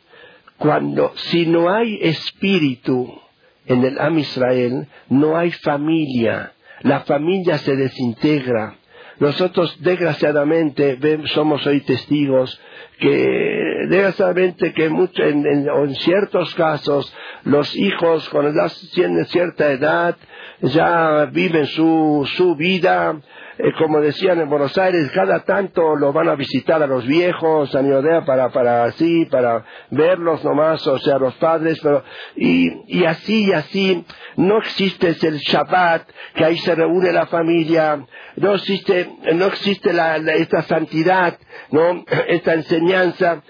[0.58, 3.20] cuando, si no hay espíritu
[3.66, 6.52] en el Am Israel, no hay familia.
[6.82, 8.76] La familia se desintegra.
[9.18, 12.58] Nosotros, desgraciadamente, somos hoy testigos
[12.98, 18.52] que, desgraciadamente, que en, en- en ciertos casos, los hijos, cuando
[18.94, 20.16] tienen cierta edad,
[20.60, 23.20] ya viven su, su vida,
[23.58, 27.74] eh, como decían en Buenos Aires, cada tanto lo van a visitar a los viejos,
[27.74, 32.02] a Niodea, para, para así, para verlos nomás, o sea, los padres, pero,
[32.36, 34.04] y, y así y así,
[34.36, 40.16] no existe el Shabbat, que ahí se reúne la familia, no existe, no existe la,
[40.16, 41.38] esta santidad,
[41.70, 43.42] no, esta enseñanza,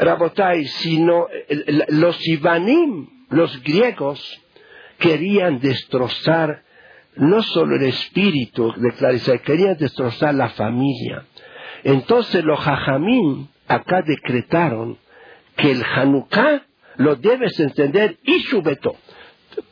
[0.00, 1.28] Rabotai, sino
[1.88, 4.20] los Ivanim, los griegos,
[5.02, 6.62] querían destrozar
[7.16, 11.26] no solo el espíritu de Clarisa, querían destrozar la familia.
[11.82, 14.96] Entonces los Jajamín acá decretaron
[15.56, 16.62] que el Hanukkah
[16.96, 18.96] lo debes entender y su veto.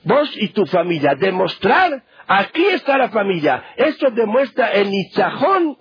[0.03, 3.65] Vos y tu familia, demostrar, aquí está la familia.
[3.77, 5.79] Esto demuestra el Nitzajón,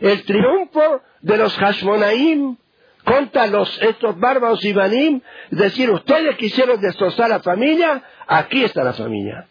[0.00, 2.56] el triunfo de los Hashmonaim
[3.04, 9.46] contra los, estos bárbaros Ibanim, decir, ustedes quisieron destrozar la familia, aquí está la familia.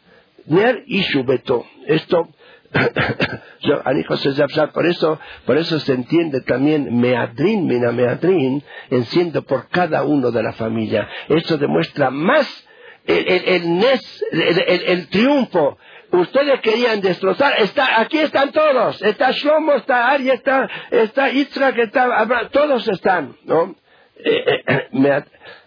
[0.45, 1.65] Ner y Shubeto.
[1.87, 2.29] Esto,
[4.73, 10.43] por eso, por eso se entiende también Meadrin, Mina Meadrin, enciende por cada uno de
[10.43, 11.07] la familia.
[11.29, 12.47] Esto demuestra más
[13.05, 15.77] el, el, el, el- el triunfo.
[16.13, 22.03] Ustedes querían destrozar, está, aquí están todos, está Shlomo, está Ari, está, está Yitzhak, está
[22.03, 23.75] Abraham, todos están, ¿no?
[24.17, 25.23] Eh, eh, eh,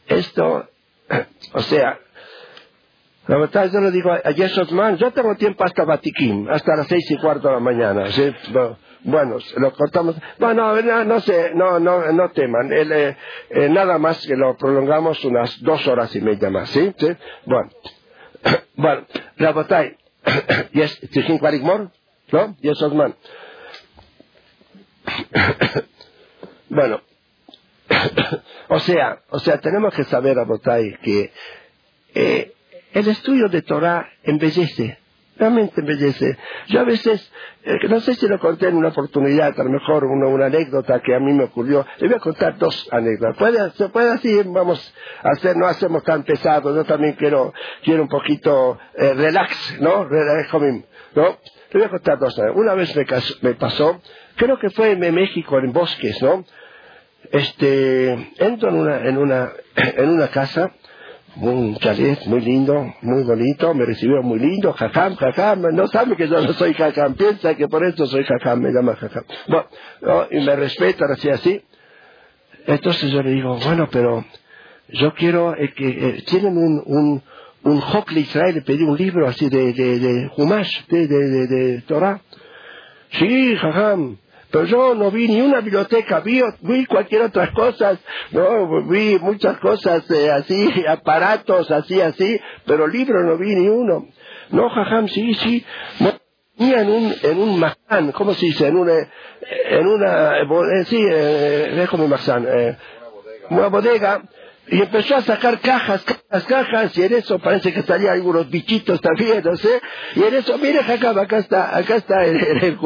[0.07, 0.69] esto,
[1.53, 1.99] o sea,
[3.27, 7.11] la yo le digo a Yeshua Man, yo tengo tiempo hasta Vatiquín, hasta las seis
[7.11, 8.05] y cuarto de la mañana.
[9.03, 10.17] Bueno, lo cortamos.
[10.39, 12.71] Bueno, no, no sé, no, no, no teman.
[12.73, 13.17] Eh,
[13.69, 16.93] nada más que lo prolongamos unas dos horas y media más, ¿sí?
[16.97, 17.09] ¿Sí?
[17.47, 17.71] Bueno,
[18.77, 19.07] bueno,
[19.39, 19.97] Rabotai,
[20.75, 21.79] yes, צריכים כבר לגמור?
[22.33, 22.47] לא?
[22.63, 23.11] יש עוד זמן.
[26.71, 27.01] bueno,
[28.69, 31.33] o sea, o sea, tenemos que saber, Abotay, que
[32.15, 32.53] eh,
[32.93, 34.99] el estudio de Torah embellece
[35.39, 36.37] realmente embellece.
[36.69, 37.31] Yo a veces,
[37.65, 41.01] eh, no sé si lo conté en una oportunidad, a lo mejor una, una anécdota
[41.01, 41.87] que a mí me ocurrió.
[41.99, 43.37] Le voy a contar dos anécdotas.
[43.39, 46.75] Puede, se puede así, vamos hacer, no hacemos tan pesado.
[46.75, 47.53] Yo también quiero,
[47.85, 50.05] quiero un poquito eh, relax, ¿no?
[50.05, 50.53] Relax,
[51.15, 51.39] ¿no?
[51.73, 52.39] Le voy a contar dos.
[52.55, 54.01] Una vez me, cas- me pasó,
[54.37, 56.45] creo que fue en México, en Bosques, ¿no?
[57.33, 59.53] Este, entro en una, en una,
[59.97, 60.73] en una casa,
[61.41, 66.29] un chalet muy lindo, muy bonito, me recibió muy lindo, jajam, jajam, no sabe que
[66.29, 69.25] yo no soy jajam, piensa que por eso soy jajam, me llama jajam.
[69.49, 69.67] Bueno,
[70.03, 71.63] no, y me respetan así, así.
[72.67, 74.25] Entonces yo le digo, bueno, pero
[74.89, 77.23] yo quiero eh, que eh, tienen un, un,
[77.65, 81.47] un Hokle Israel, le pedí un libro así de, de, de Humash, de, de, de,
[81.47, 82.21] de Torah.
[83.13, 84.17] Sí, jajam,
[84.51, 87.99] pero yo no vi ni una biblioteca, vi, vi cualquier otras cosas,
[88.31, 94.07] no, vi muchas cosas eh, así, aparatos así, así, pero libro no vi ni uno.
[94.51, 95.65] No, jajam, sí, sí,
[96.57, 98.69] venía en un, en un mazán, ¿cómo se dice?
[98.69, 98.95] En una,
[99.71, 102.77] en una, eh, eh, sí, eh, déjame mazán, eh,
[103.51, 104.23] una bodega,
[104.69, 109.01] y empezó a sacar cajas, cajas, cajas, y en eso parece que salían algunos bichitos
[109.01, 109.81] también, no sé,
[110.17, 112.79] y en eso, mire, Jacob, acá está, acá está el, el, el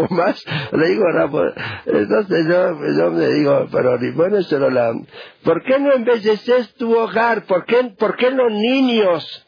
[0.72, 1.38] le digo, Rafa,
[1.86, 4.92] entonces yo, yo me digo, pero bueno, se la,
[5.42, 7.44] ¿por qué no embelleces tu hogar?
[7.44, 9.46] ¿Por qué, por qué los niños?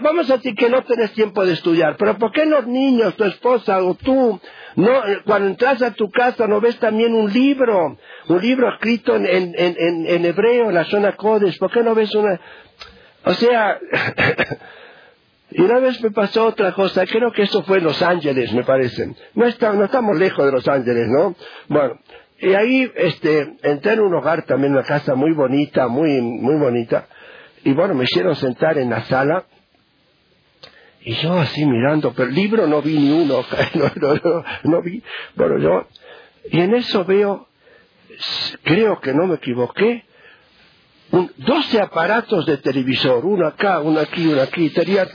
[0.00, 3.24] Vamos a decir que no tenés tiempo de estudiar, pero ¿por qué los niños, tu
[3.24, 4.40] esposa o tú,
[4.76, 7.96] no, eh, cuando entras a tu casa no ves también un libro,
[8.28, 11.94] un libro escrito en, en, en, en- hebreo, en la zona Kodesh, ¿por qué no
[11.94, 12.40] ves una,
[13.24, 13.78] o sea,
[15.50, 18.64] y una vez me pasó otra cosa, creo que eso fue en Los Ángeles, me
[18.64, 19.14] parece.
[19.34, 21.34] No, está, no estamos lejos de Los Ángeles, ¿no?
[21.68, 21.98] Bueno,
[22.38, 27.06] y ahí este, entré en un hogar también, una casa muy bonita, muy, muy bonita.
[27.64, 29.44] Y bueno, me hicieron sentar en la sala.
[31.04, 33.44] Y yo así mirando, pero el libro no vi ni uno,
[34.64, 35.02] no, vi.
[35.34, 35.86] Bueno, yo,
[36.50, 37.48] y en eso veo,
[38.62, 40.04] creo que no me equivoqué,
[41.10, 44.70] un, 12 aparatos de televisor, uno acá, uno aquí, uno aquí.
[44.70, 45.08] Tenía,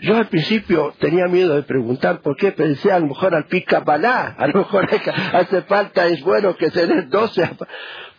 [0.00, 3.80] yo al principio tenía miedo de preguntar por qué, pensé a lo mejor al pica
[3.80, 4.88] balá, a lo mejor
[5.32, 7.68] hace falta, es bueno que tener 12 apa-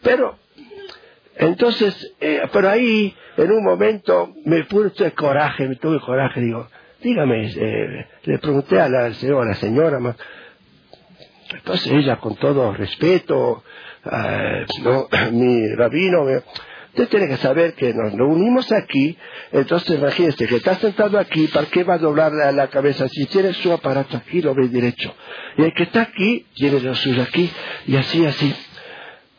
[0.02, 0.40] Pero
[1.40, 6.68] Entonces, eh, pero ahí, en un momento, me puse coraje, me tuve coraje, digo,
[7.02, 10.18] dígame, eh, le pregunté a la señora, a la señora, ma-
[11.54, 13.64] entonces ella con todo respeto,
[14.06, 16.44] eh, no, mi rabino, me-
[16.90, 19.18] usted tiene que saber que nos reunimos aquí,
[19.54, 23.08] entonces imagínese que está sentado aquí, ¿para qué va a doblar la, la cabeza?
[23.08, 25.16] Si tiene su aparato aquí, lo ve derecho.
[25.58, 27.50] Y el que está aquí, tiene lo suyo aquí,
[27.88, 28.54] y así, así.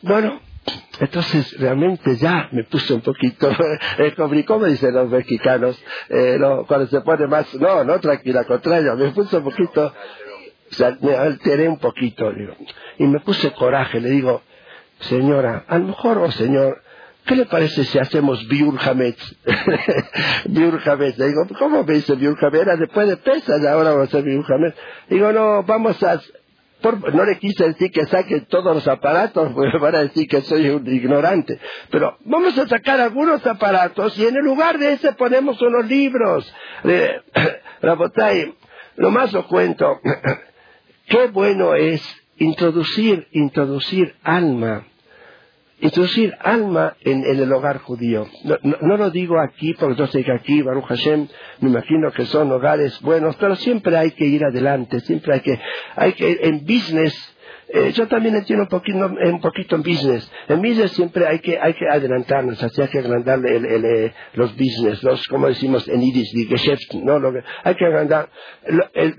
[0.01, 0.41] Bueno,
[0.99, 3.49] entonces realmente ya me puse un poquito,
[3.97, 8.95] eh, como, dicen los mexicanos, eh, cuando se pone más, no, no tranquila, al contrario,
[8.95, 9.93] me puse un poquito,
[11.01, 12.55] me alteré un poquito, digo,
[12.99, 14.43] y me puse coraje, le digo,
[14.99, 16.83] señora, a lo mejor, o señor,
[17.25, 19.35] ¿qué le parece si hacemos Biur Hametz?
[20.45, 22.37] Le digo, ¿cómo me dice Biur?
[22.53, 24.45] Era después de pesas, ahora vamos a hacer Biur.
[25.09, 26.21] Digo, no, vamos a...
[26.81, 30.41] por- no le quise decir que saque todos los aparatos, porque van a decir que
[30.41, 31.59] soy un ignorante.
[31.89, 36.53] Pero vamos a sacar algunos aparatos y en el lugar de ese ponemos unos libros.
[36.83, 37.21] Eh,
[37.81, 38.53] Rabotay,
[38.97, 39.99] lo más lo cuento.
[41.07, 42.01] Qué bueno es
[42.37, 44.85] introducir, introducir alma
[45.81, 48.27] introducir alma en, en el hogar judío.
[48.45, 51.27] No, no- no lo digo aquí porque yo sé que aquí, Baruch Hashem,
[51.59, 55.59] me imagino que son hogares buenos, pero siempre hay que ir adelante, siempre hay que,
[55.95, 57.13] hay que, en business,
[57.73, 60.29] eh, yo también entiendo un poquito, un poquito en business.
[60.49, 64.51] En business siempre hay que, hay que adelantarnos, así hay que agrandar el, eh, los
[64.55, 68.29] business, los, como decimos en Yiddish, die Geschäft, no, lo hay que agrandar.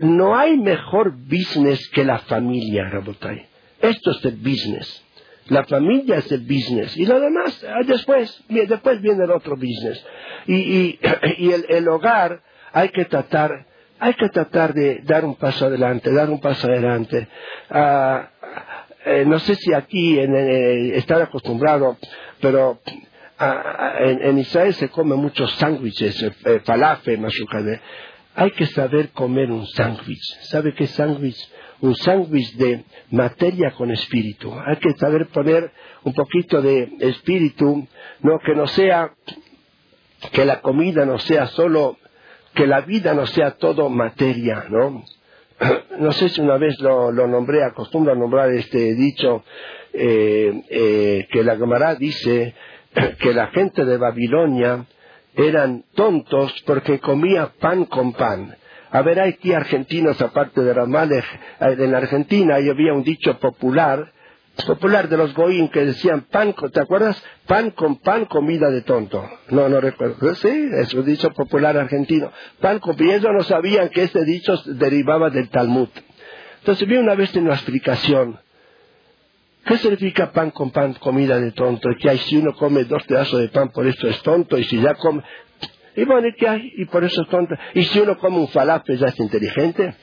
[0.00, 3.46] No hay mejor business que la familia, Rabotai.
[3.80, 5.02] Esto es el business.
[5.48, 10.04] La familia es el business y lo demás ah, después, después viene el otro business.
[10.46, 11.00] Y, y,
[11.38, 13.66] y el, hogar hay que tratar,
[13.98, 17.26] hay que tratar de dar un paso adelante, dar un paso adelante.
[17.70, 18.28] Ah,
[19.04, 21.98] eh, no sé si aquí en, en- están acostumbrados,
[22.40, 22.80] pero
[23.38, 27.80] ah, ah, en, Israel se come muchos sándwiches, eh, eh, falafel, mashukade.
[28.34, 30.22] Hay que saber comer un sándwich.
[30.42, 31.36] ¿Sabe qué sándwich?
[31.82, 34.52] Un sándwich de materia con espíritu.
[34.66, 35.70] Hay que saber poner
[36.04, 37.86] un poquito de espíritu,
[38.20, 39.12] no que no sea
[40.30, 41.98] que la comida no sea solo,
[42.54, 45.04] que la vida no sea todo materia, ¿no?
[45.98, 49.44] No sé si una vez lo, nombré, acostumbro a nombrar este dicho,
[49.92, 52.54] eh, eh, que la Gemara dice
[53.20, 54.86] que la gente de Babilonia
[55.34, 58.56] eran tontos porque comía pan con pan.
[58.92, 61.24] A ver, hay aquí argentinos, aparte de Ramalej,
[61.60, 64.12] en Argentina ahí había un dicho popular,
[64.66, 67.22] popular de los Goín que decían pan, ¿te acuerdas?
[67.46, 69.26] Pan con pan, comida de tonto.
[69.48, 70.34] No, no recuerdo.
[70.34, 72.30] Sí, es un dicho popular argentino.
[72.60, 75.88] Pan con y ellos no sabían que ese dicho derivaba del Talmud.
[76.58, 78.38] Entonces vi una vez en una explicación.
[79.64, 81.88] ¿Qué significa pan con pan, comida de tonto?
[81.98, 84.80] Que hay si uno come dos pedazos de pan, por eso es tonto, y si
[84.82, 85.22] ya come...
[85.94, 86.72] Y bueno, ¿y qué hay?
[86.76, 87.28] Y por eso es.
[87.74, 89.94] Y si uno come un falafel, ya es inteligente.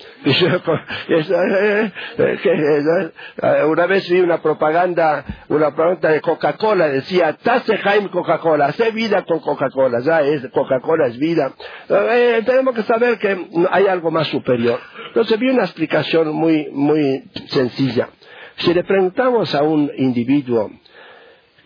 [3.67, 9.25] Una vez vi una propaganda, una propaganda de Coca-Cola, decía, Tase Jaime Coca-Cola, hace vida
[9.25, 11.53] con Coca-Cola, ya es, Coca-Cola es vida.
[11.89, 14.79] Eh, tenemos que saber que hay algo más superior.
[15.07, 18.09] Entonces vi una explicación muy, muy sencilla.
[18.57, 20.69] Si le preguntamos a un individuo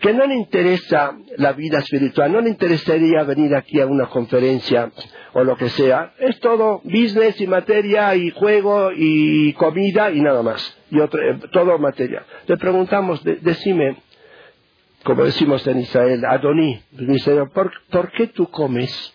[0.00, 4.90] que no le interesa la vida espiritual, no le interesaría venir aquí a una conferencia
[5.32, 10.42] o lo que sea, es todo business y materia y juego y comida y nada
[10.42, 12.24] más, y otro, eh, todo materia.
[12.46, 13.96] Le preguntamos, de- decime,
[15.02, 19.12] como decimos en Israel, Adoní, dice, ¿por, ¿por qué tú comes?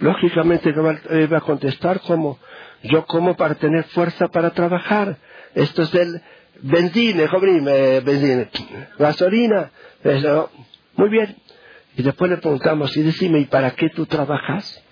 [0.00, 0.70] Lógicamente
[1.10, 2.38] eh, va a contestar como,
[2.82, 5.18] yo como para tener fuerza para trabajar.
[5.54, 6.20] Esto es el
[6.62, 8.48] benzina, eh, benzina,
[8.98, 9.70] gasolina.
[10.02, 10.50] Eso,
[10.96, 11.36] muy bien.
[11.96, 14.82] Y después le preguntamos, y decime, ¿y para qué tú trabajas?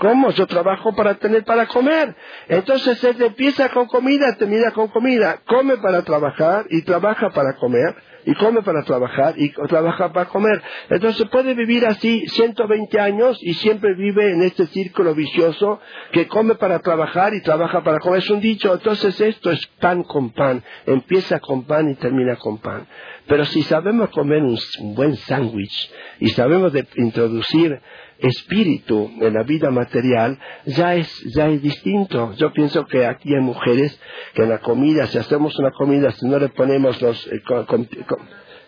[0.00, 0.30] ¿Cómo?
[0.30, 2.16] Yo trabajo para tener para comer.
[2.48, 5.40] Entonces él empieza con comida, termina con comida.
[5.46, 7.94] Come para trabajar y trabaja para comer.
[8.30, 10.62] Y come para trabajar y trabaja para comer.
[10.88, 15.80] Entonces puede vivir así 120 años y siempre vive en este círculo vicioso
[16.12, 18.20] que come para trabajar y trabaja para comer.
[18.20, 18.72] Es un dicho.
[18.72, 20.62] Entonces esto es pan con pan.
[20.86, 22.86] Empieza con pan y termina con pan.
[23.26, 24.56] Pero si sabemos comer un,
[24.94, 25.90] buen sándwich
[26.20, 27.80] y sabemos de introducir
[28.22, 32.32] espíritu en la vida material, ya es, ya es distinto.
[32.34, 33.98] Yo pienso que aquí hay mujeres
[34.34, 37.26] que en la comida, si hacemos una comida, si no le ponemos los...
[37.28, 37.88] eh, con-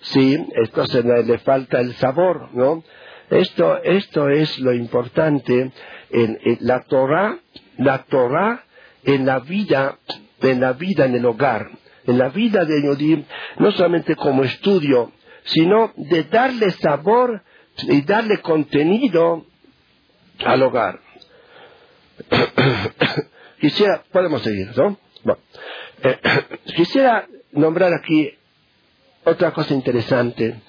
[0.01, 2.83] sí, entonces le, falta el sabor, ¿no?
[3.31, 5.71] Esto, esto es lo importante
[6.11, 7.39] en, en la Torah,
[7.79, 8.65] la Torah
[9.05, 9.99] en la vida,
[10.41, 11.71] en la vida en el hogar,
[12.07, 13.25] en la vida de Yodim,
[13.59, 15.13] no solamente como estudio,
[15.45, 17.43] sino de darle sabor
[17.83, 19.47] y darle contenido
[20.45, 21.01] al hogar.
[23.61, 24.99] quisiera, podemos seguir, ¿no?
[26.03, 26.19] Eh,
[26.77, 28.33] quisiera nombrar aquí
[29.25, 30.61] otra cosa interesante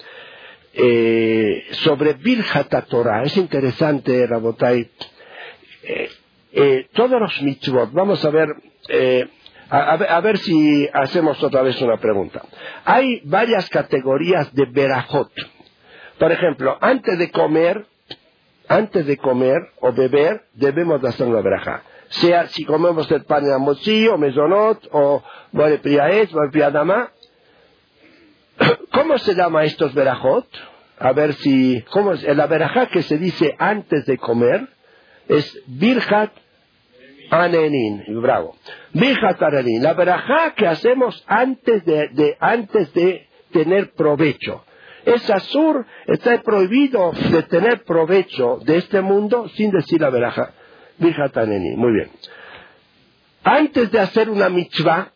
[0.72, 3.22] eh, sobre Birjata Torah.
[3.24, 4.90] Es interesante, Rabotai.
[5.82, 6.10] Eh,
[6.52, 8.48] eh, todos los mitzvot, vamos a ver,
[9.70, 12.42] a, ver, si hacemos otra vez una pregunta.
[12.84, 15.32] Hay varias categorías de berajot.
[16.18, 17.86] Por ejemplo, antes de comer,
[18.68, 21.82] antes de comer o beber, debemos de hacer una verajá.
[22.08, 27.10] Sea si comemos el pan de o mesonot, o Bore Priaet, Bore Priadama,
[28.92, 30.46] ¿Cómo se llama estos verajot?
[30.98, 32.22] A ver si, ¿cómo es?
[32.22, 34.68] La verajá que se dice antes de comer
[35.28, 36.30] es Birhat
[37.30, 38.56] Anenin, bravo.
[38.92, 44.64] Birhat Anenin, la verajá que hacemos antes de, antes de tener provecho.
[45.04, 50.52] Es azur, está prohibido de tener provecho de este mundo sin decir la verajá.
[50.98, 52.10] Birhat Anenin, muy bien.
[53.42, 55.12] Antes de hacer una mitzvah,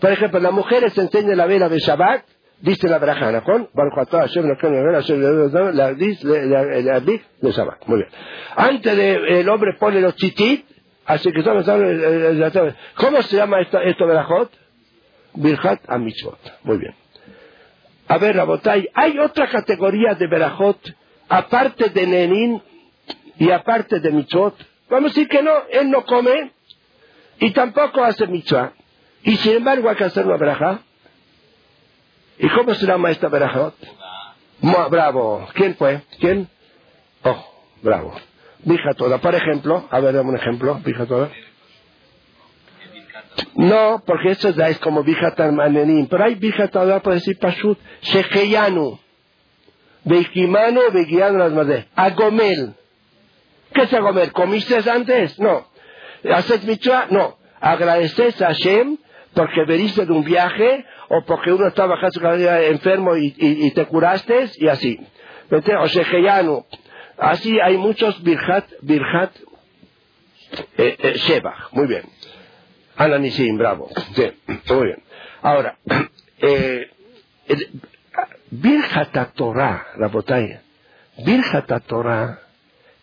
[0.00, 2.24] por ejemplo, las mujeres enseñan la vela de Shabbat,
[2.60, 3.42] dice la braja, ¿no?
[7.40, 7.86] de Shabbat.
[7.86, 8.08] Muy bien.
[8.54, 10.66] Antes de el hombre pone los chitit,
[11.06, 14.50] así que ¿Cómo se llama esto, esto Berajot?
[15.34, 16.38] Birhat Amitzvot.
[16.62, 16.94] Muy bien.
[18.08, 20.78] A ver, Rabotay, hay otra categoría de Berajot,
[21.28, 22.62] aparte de Nenin
[23.38, 24.54] y aparte de Mitzvot.
[24.88, 26.52] Vamos a decir que no, él no come
[27.40, 28.72] y tampoco hace Mitzvah.
[29.24, 30.80] Y sin embargo hay que hacer una verajá.
[32.38, 33.74] ¿Y cómo se llama esta verajot?
[34.60, 35.48] Bravo.
[35.54, 36.02] ¿Quién fue?
[36.20, 36.48] ¿Quién?
[37.24, 37.44] Oh,
[37.82, 38.14] bravo.
[38.60, 39.18] Vija toda.
[39.18, 40.80] Por ejemplo, a ver, dame un ejemplo.
[40.84, 41.30] Vija toda.
[43.54, 46.06] No, porque eso ya es como Vija Manenín.
[46.08, 46.38] Pero hay
[46.70, 47.78] toda, puede decir Pashut.
[48.02, 48.98] Shekeyanu.
[50.04, 51.86] Beikimanu, Beikiyanu, las madres.
[51.94, 52.74] Agomel.
[53.72, 54.32] ¿Qué es Agomel?
[54.32, 55.38] ¿Comiste antes?
[55.38, 55.66] No.
[56.32, 57.08] ¿Haces mitzvah?
[57.10, 57.38] No.
[57.60, 58.98] Agradeces a Hashem
[59.34, 61.98] porque veniste de un viaje o porque uno estaba
[62.68, 64.98] enfermo y, te curaste y así.
[65.50, 66.64] O Sheheyanu.
[67.18, 69.32] Así hay muchos Birhat, Birhat
[70.78, 71.42] eh, eh.
[71.72, 72.02] Muy bien.
[72.96, 73.90] Ananisim, bravo.
[74.14, 74.32] Sí,
[74.72, 75.02] muy bien.
[75.42, 75.76] Ahora,
[76.38, 76.90] eh,
[78.50, 80.62] Birhat Torah, la botella.
[81.24, 82.40] Birhat Torah.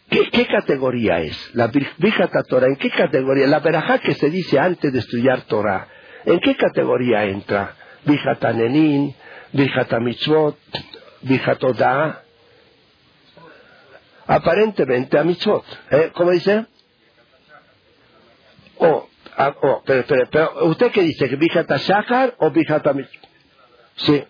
[0.10, 1.38] ¿Qué, ¿Qué, categoría es?
[1.54, 3.48] La Birhat Torah, ¿en qué categoría?
[3.48, 5.88] La verajá que se dice antes de estudiar Torah.
[6.26, 7.76] ¿En qué categoría entra?
[8.06, 9.16] Bijatanenin,
[9.54, 10.58] Bijatamitzvot,
[11.22, 12.24] Bijatoda.
[14.26, 15.66] Aparentemente a mitzvot.
[15.91, 16.12] ¿Eh?
[16.14, 16.66] ¿Cómo dice?
[18.78, 19.08] Oh,
[19.38, 21.30] oh pero, pero, ¿usted qué dice?
[21.30, 23.30] ¿Que Bijatashachar o Bijatamitzvot?
[23.96, 24.24] Sí.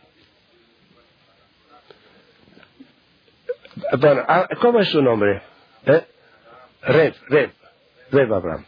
[3.99, 5.41] Bueno, ah, ¿cómo es su nombre?
[5.86, 6.06] ¿Eh?
[6.84, 7.51] Rev, Rev,
[8.12, 8.66] Rev Abraham.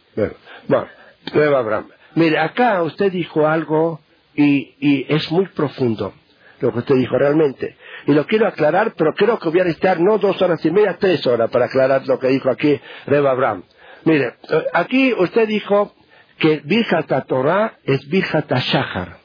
[0.66, 0.88] Bueno,
[1.32, 1.88] Rev Abraham.
[2.14, 4.00] Mire, acá usted dijo algo
[4.34, 6.14] y, y, es muy profundo
[6.60, 7.76] lo que usted dijo realmente.
[8.06, 10.96] Y lo quiero aclarar, pero creo que voy a necesitar no dos horas y media,
[10.98, 13.64] tres horas para aclarar lo que dijo aquí Reba Abraham.
[14.04, 14.34] Mire,
[14.72, 15.94] aquí usted dijo
[16.38, 19.18] que Birjata Torah es Birjata Shahar.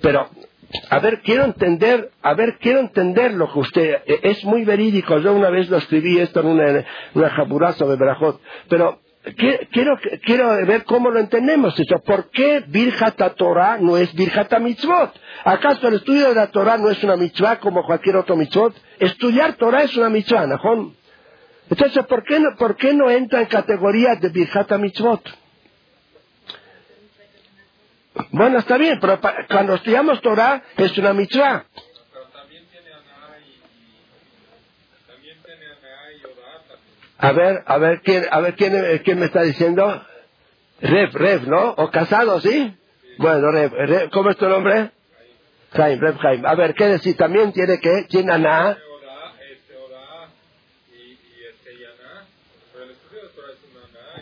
[0.00, 0.28] Pero,
[0.90, 5.34] a ver, quiero entender, a ver, quiero entender lo que usted, es muy verídico, yo
[5.34, 6.84] una vez lo escribí esto en una,
[7.14, 9.00] una jaburazo de Berajot, pero
[9.72, 11.98] quiero, quiero ver cómo lo entendemos eso.
[12.04, 15.18] ¿Por qué Birjata Torah no es Birjata Mitzvot?
[15.44, 18.74] ¿Acaso el estudio de la Torah no es una mitzvah como cualquier otro mitzvot?
[18.98, 20.94] Estudiar Torah es una mitzvah, ¿no?
[21.70, 25.22] Entonces, ¿por qué no, por qué no entra en categoría de Birjata Mitzvot?
[28.30, 31.64] Bueno, está bien, pero cuando estudiamos Torah es una mitzvah.
[37.18, 40.04] A ver, a ver, ¿quién, a ver, ¿quién, quién me está diciendo?
[40.80, 41.70] Rev, Rev, ¿no?
[41.70, 42.76] ¿O casado, sí?
[43.18, 44.90] Bueno, Rev, ¿cómo es tu nombre?
[45.72, 46.48] Jaime, Rev Jaime.
[46.48, 47.16] A ver, ¿qué decir?
[47.16, 48.78] También tiene que, ¿quién Ana?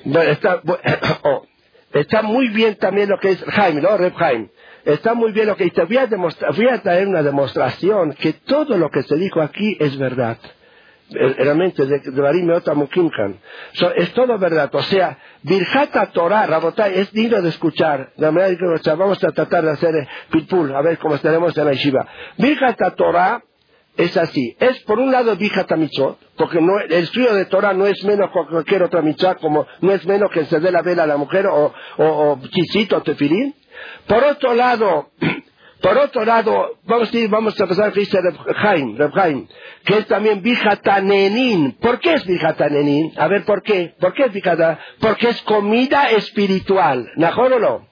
[0.05, 0.61] Bueno, está,
[1.23, 1.47] oh,
[1.93, 3.97] está muy bien también lo que es Jaime, ¿no?
[3.97, 4.51] Rev Jaime.
[4.85, 5.85] Está muy bien lo que dice.
[5.85, 9.97] Voy a, voy a traer una demostración que todo lo que se dijo aquí es
[9.97, 10.39] verdad
[11.13, 12.23] realmente de, de
[13.97, 14.75] es todo verdad.
[14.75, 18.13] O sea, Virjata Torah, Rabotai, es digno de escuchar.
[18.17, 21.65] De manera que vamos a tratar de hacer eh, pitbull, a ver cómo estaremos en
[21.65, 22.07] la yeshiva.
[22.39, 23.43] Virjata Torah
[23.97, 24.57] es así.
[24.59, 28.31] Es por un lado Virjata Mitzot, porque no, el estudio de Torah no es menos
[28.31, 31.47] que cualquier otra mitzvah, como no es menos que encender la vela a la mujer
[31.47, 33.55] o, o, o chisito o tefilín.
[34.07, 35.11] Por otro lado,
[35.83, 38.37] Por otro lado, vamos a, ir, vamos a empezar a dice Reb
[39.85, 41.73] que es también Bijatanenin.
[41.73, 43.13] ¿Por qué es Bijatanenin?
[43.17, 43.93] A ver, ¿por qué?
[43.99, 44.79] ¿Por qué es Bijatanenin?
[45.01, 47.11] Porque es comida espiritual.
[47.17, 47.89] ¿Mejor o no?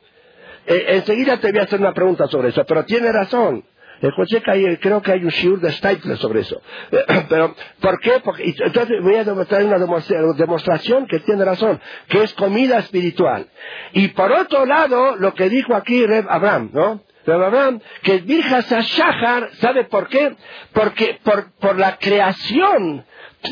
[0.68, 3.64] Eh, enseguida te voy a hacer una pregunta sobre eso, pero tiene razón.
[4.01, 6.61] Que hay, creo que hay un shiur de Steitler sobre eso.
[7.28, 8.20] Pero, ¿por qué?
[8.24, 9.78] Porque, entonces voy a demostrar una
[10.34, 13.46] demostración que tiene razón, que es comida espiritual.
[13.92, 17.03] Y por otro lado, lo que dijo aquí Reb Abraham, ¿no?
[17.26, 20.34] Reb Abraham, que el Virja Shahar, ¿sabe por qué?
[20.72, 23.05] Porque por, por la creación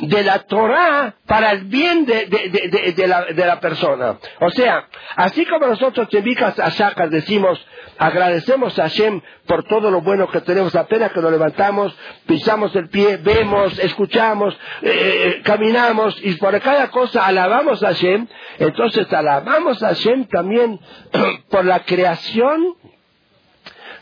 [0.02, 4.18] de la Torah para el bien de, de, de, la, de, la, persona.
[4.40, 4.86] O sea,
[5.16, 7.58] así como nosotros Virja Shahar decimos,
[7.98, 10.74] Agradecemos a Hashem por todo lo bueno que tenemos.
[10.76, 11.94] Apenas que nos levantamos,
[12.26, 18.28] pisamos el pie, vemos, escuchamos, eh, eh, caminamos y por cada cosa alabamos a Hashem.
[18.60, 20.78] Entonces alabamos a Hashem también
[21.50, 22.76] por la creación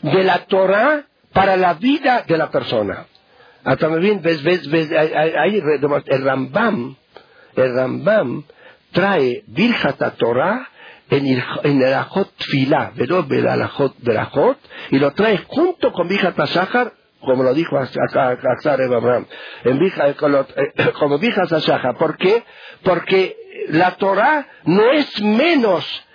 [0.03, 3.07] de la Torah para la vida de la persona.
[3.67, 5.63] Ves, ahí
[6.07, 6.95] el Rambam,
[7.55, 8.43] el Rambam
[8.91, 10.69] trae Virjata Torah
[11.09, 14.57] en, el Ajot el Ajot Berajot,
[14.91, 19.25] y lo trae junto con Vija Tashahar, como lo dijo Axar Abraham,
[19.63, 20.13] en Vija,
[20.97, 21.97] como Vija Tashahar.
[21.97, 22.43] ¿Por qué?
[22.83, 23.35] Porque
[23.69, 26.06] la Torah no es menos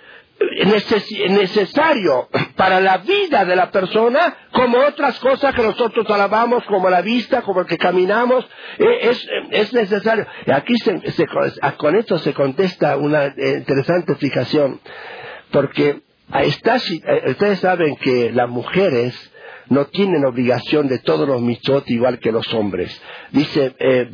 [1.29, 7.01] necesario para la vida de la persona como otras cosas que nosotros alabamos, como la
[7.01, 8.45] vista, como el que caminamos,
[8.77, 10.25] eh, es, es necesario.
[10.47, 10.75] Aquí
[11.77, 14.79] con esto se contesta una eh, interesante fijación,
[15.51, 16.01] porque
[16.41, 19.32] está, eh, ustedes saben que las mujeres
[19.69, 23.01] no tienen obligación de todos los mitzvot igual que los hombres.
[23.31, 24.09] Dice, eh,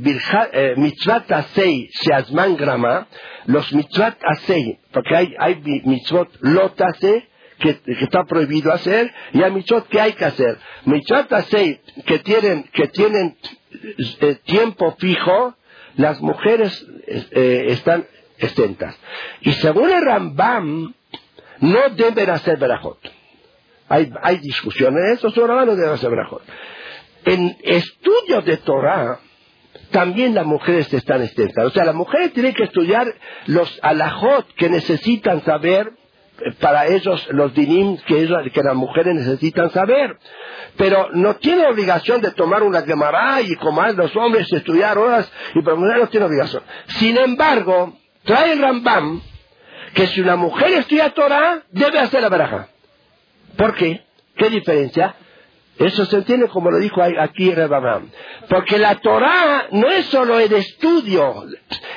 [0.54, 3.08] eh, mitzvot asei sheazman grama,
[3.46, 7.28] los mitzvot asei, porque hay, hay mitzvot lotase,
[7.60, 10.58] que, que, está prohibido hacer, y hay mitzvot que hay que hacer.
[10.86, 13.38] Mitzvot asei, que tienen, que tienen
[14.22, 15.56] eh, tiempo fijo,
[15.96, 18.06] las mujeres están
[18.38, 18.96] exentas.
[19.42, 20.94] Y según el Rambam,
[21.60, 23.19] no deben hacer berajot.
[23.90, 26.44] Hay, hay discusiones eso, sobre no deben hacer berajot.
[27.26, 29.20] En estudios de Torah,
[29.92, 31.66] también las mujeres están extensas.
[31.66, 33.14] O sea, las mujeres tienen que estudiar
[33.48, 35.92] los alajot que necesitan saber
[36.42, 40.18] eh, para ellos los dinim que, que las mujeres necesitan saber.
[40.78, 45.62] Pero no tiene obligación de tomar una Gemara y como los hombres estudiar horas y
[45.62, 46.64] para mujeres no tiene obligación.
[47.00, 49.22] Sin embargo, trae el Rambam
[49.94, 52.68] que si una mujer estudia Torah, debe hacer la baraja.
[53.58, 54.02] ¿Por qué?
[54.36, 55.16] ¿Qué diferencia?
[55.80, 58.10] Eso se entiende como lo dijo aquí Rebamam.
[58.50, 61.46] Porque la Torah no es solo el estudio,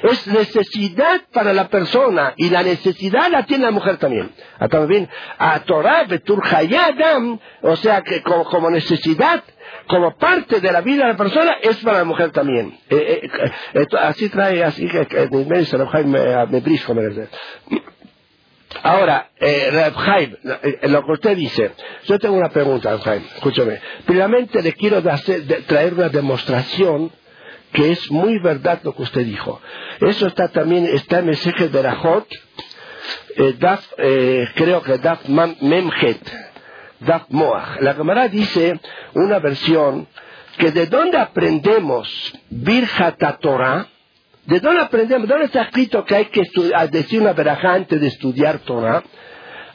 [0.04, 4.30] es necesidad para la persona y la necesidad la tiene la mujer también.
[4.60, 9.42] Ah, también a Torah Betur Hayadam, o sea que como, necesidad,
[9.88, 12.78] como parte de la vida de la persona, es para la mujer también.
[12.88, 13.28] Eh,
[13.74, 15.44] eh, así trae, así que, me,
[16.04, 16.60] me, me
[18.82, 21.72] Ahora, eh, eh, lo que usted dice,
[22.04, 23.80] yo tengo una pregunta, Reb escúchame.
[24.06, 27.10] Primeramente le quiero traer una demostración
[27.72, 29.60] que es muy verdad lo que usted dijo.
[30.00, 32.26] Eso está también, está en el Seje de Rajot,
[33.36, 33.56] eh,
[33.98, 36.20] eh, creo que Daf Memhet,
[37.00, 37.80] Daf Moach.
[37.80, 38.78] La cámara dice
[39.14, 40.06] una versión
[40.58, 42.08] que de dónde aprendemos
[42.50, 43.86] Virjata Torah,
[44.46, 45.28] ¿De dónde aprendemos?
[45.28, 46.42] ¿Dónde está escrito que hay que
[46.90, 49.02] decir una verajá antes de estudiar Torah?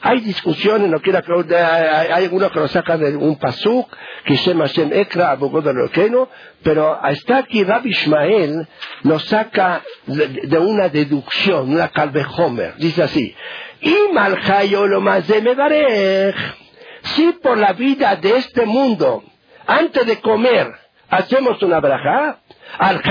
[0.02, 3.90] Hay discusiones, no quiero hay, hay algunos que lo sacan de un pasuk,
[4.26, 6.28] que se llama Shem Ekra, abogado de
[6.62, 8.68] pero está aquí Rabbi Ishmael,
[9.04, 12.76] lo saca de, una deducción, una calvejomer.
[12.78, 13.36] Dice así,
[13.82, 16.34] y lo más de
[17.02, 19.24] si por la vida de este mundo,
[19.66, 20.72] antes de comer,
[21.10, 22.40] hacemos una verajá,
[22.78, 23.02] al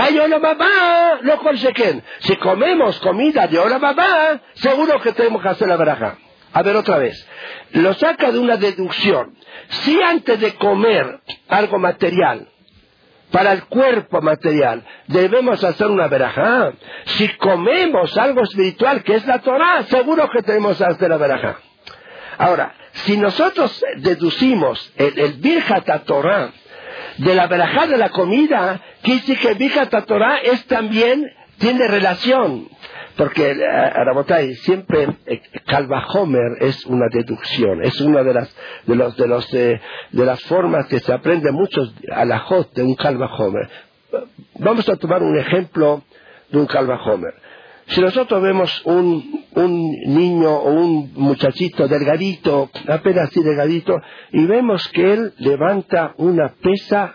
[0.40, 2.02] Babá, lo consequen.
[2.20, 6.18] Si comemos comida de Ola Babá, seguro que tenemos que hacer la baraja.
[6.52, 7.26] A ver otra vez.
[7.72, 9.36] Lo saca de una deducción.
[9.68, 12.48] Si antes de comer algo material,
[13.30, 16.72] para el cuerpo material, debemos hacer una veraja.
[17.04, 21.59] Si comemos algo espiritual, que es la Torah, seguro que tenemos que hacer la veraja.
[22.38, 26.52] Ahora, si nosotros deducimos el, el Virjata Torah
[27.18, 31.26] de la verajá de la comida, dice que Bijat Torah es también,
[31.58, 32.68] tiene relación.
[33.16, 33.92] Porque, eh,
[34.56, 35.40] siempre eh,
[36.14, 38.54] Homer es una deducción, es una de las,
[38.84, 39.80] de los, de los, eh,
[40.12, 41.80] de las formas que se aprende mucho
[42.12, 42.44] a la
[42.74, 43.70] de un Homer.
[44.58, 46.02] Vamos a tomar un ejemplo
[46.50, 47.34] de un Homer.
[47.89, 54.01] Si nosotros vemos un, un niño o un muchachito delgadito, apenas así delgadito,
[54.32, 57.14] y vemos que él levanta una pesa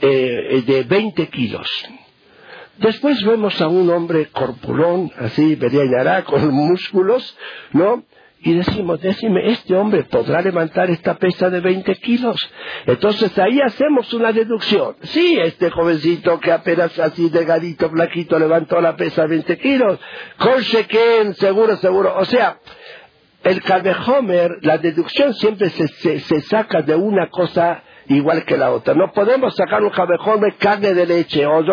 [0.00, 1.68] eh, de 20 kilos.
[2.78, 7.36] Después vemos a un hombre corpulón, así, vería con músculos,
[7.72, 8.04] ¿no?
[8.46, 12.36] Y decimos, decime, ¿este hombre podrá levantar esta pesa de 20 kilos?
[12.86, 14.94] Entonces ahí hacemos una deducción.
[15.02, 19.98] Sí, este jovencito que apenas así delgadito, flaquito, levantó la pesa de 20 kilos.
[20.38, 22.14] Con Sheken, seguro, seguro.
[22.16, 22.60] O sea,
[23.42, 28.94] el Calvejomer, la deducción siempre se, saca de una cosa igual que la otra.
[28.94, 31.64] No podemos sacar un cabejón de carne de leche o,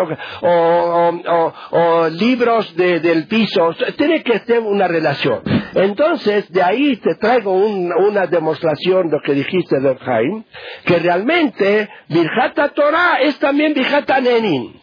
[1.70, 3.76] o, libros del piso.
[3.96, 5.53] Tiene que ser una relación.
[5.74, 10.44] Entonces, de ahí te traigo una demostración de lo que dijiste de Jaime,
[10.84, 14.80] que realmente Virjata Torah es también Virjata Nenin.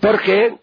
[0.00, 0.54] Porque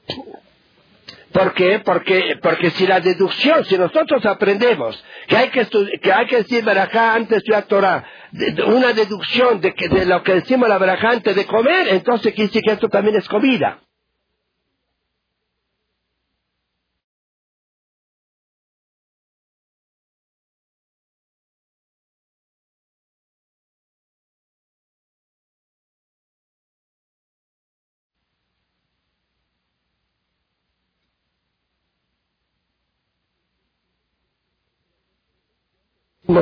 [1.32, 1.80] ¿Por qué?
[1.80, 5.66] Porque, porque si la deducción, si nosotros aprendemos que hay que,
[6.02, 8.04] que, hay que decir barajá antes de estudiar Torah,
[8.68, 12.48] una deducción de, que, de lo que decimos la barajá antes de comer, entonces quiere
[12.48, 13.80] decir que esto también es comida.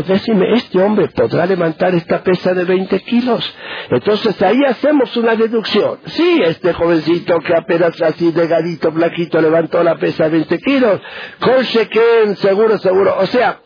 [0.07, 3.55] Decime, ¿este hombre podrá levantar esta pesa de 20 kilos?
[3.89, 5.99] Entonces ahí hacemos una deducción.
[6.05, 11.01] Sí, este jovencito que apenas así delgadito, flaquito, levantó la pesa de 20 kilos.
[11.39, 11.65] Con
[12.35, 13.15] seguro, seguro.
[13.19, 13.61] O sea,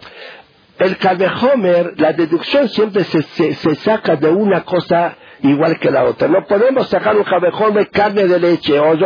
[0.80, 6.28] el Calvejomer, la deducción siempre se, se saca de una cosa igual que la otra.
[6.28, 8.98] No podemos sacar un cabejón de carne de leche o,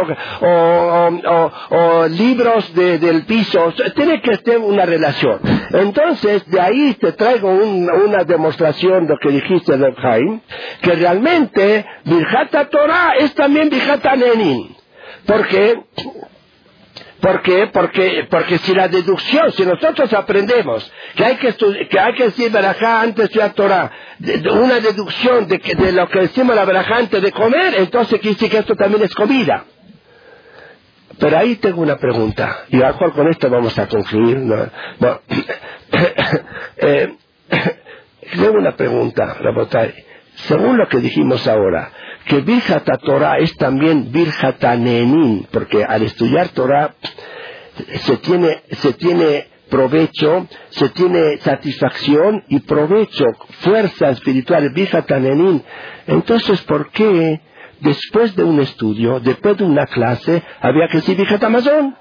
[1.69, 3.73] o, libros del piso.
[3.95, 5.39] Tiene que tener una relación.
[5.71, 10.41] Entonces, de ahí te traigo una demostración de lo que dijiste, de Jaime,
[10.81, 14.75] que realmente Virjata Torah es también Virjata Nenin.
[15.25, 15.81] Porque
[17.19, 17.67] ¿Por qué?
[17.73, 21.53] Porque, porque si la deducción, si nosotros aprendemos que hay que,
[21.89, 23.91] que, hay que decir barajá antes de la
[24.51, 28.35] una deducción de, que, de lo que decimos la barajá antes de comer, entonces quiere
[28.35, 29.65] decir que esto también es comida.
[31.19, 34.37] Pero ahí tengo una pregunta, y a cual con esto vamos a concluir.
[34.37, 34.55] ¿no?
[36.77, 37.15] eh,
[38.35, 39.37] tengo una pregunta,
[40.35, 41.91] Según lo que dijimos ahora,
[42.27, 46.93] que Virjata Torah es también Virjata Nenin, porque al estudiar Torah
[48.01, 53.25] se tiene, se tiene provecho, se tiene satisfacción y provecho,
[53.61, 55.63] fuerza espiritual, Virjata Nenin.
[56.05, 57.41] Entonces, ¿por qué
[57.79, 61.95] después de un estudio, después de una clase, había que decir Virjata Amazon?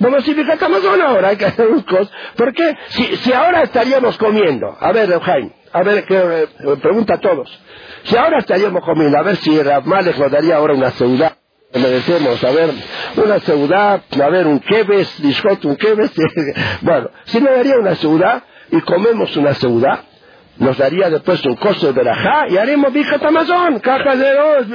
[0.00, 1.82] Vamos a Virjata Amazon ahora, hay que hacer un.
[1.82, 2.76] ¿Por qué?
[2.88, 6.46] Si, si ahora estaríamos comiendo, a ver, Jaime, a ver, que, eh,
[6.80, 7.48] pregunta a todos.
[8.04, 11.32] Si ahora estaríamos comiendo, a ver si Ramales nos daría ahora una ciudad.
[11.72, 12.70] Le decimos, a ver,
[13.16, 16.12] una ciudad, a ver, un keves, discote, un keves.
[16.80, 20.00] bueno, si nos daría una ciudad y comemos una ciudad,
[20.58, 24.68] nos daría después un costo de verajá y haremos tamazón, caja de dos,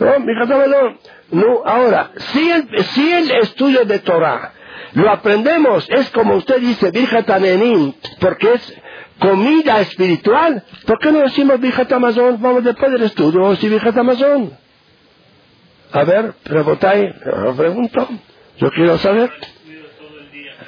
[0.00, 0.98] ¿no?
[1.32, 4.52] No, ahora, si el, si el estudio de Torah
[4.92, 8.74] lo aprendemos, es como usted dice, Tanenim, porque es
[9.18, 12.36] comida espiritual, ¿por qué no decimos Bijat Amazon?
[12.40, 14.52] Vamos después del estudio, vamos a decir Bijat Amazon.
[15.92, 17.14] A ver, preguntáis,
[17.56, 18.08] pregunto,
[18.58, 19.30] yo quiero saber.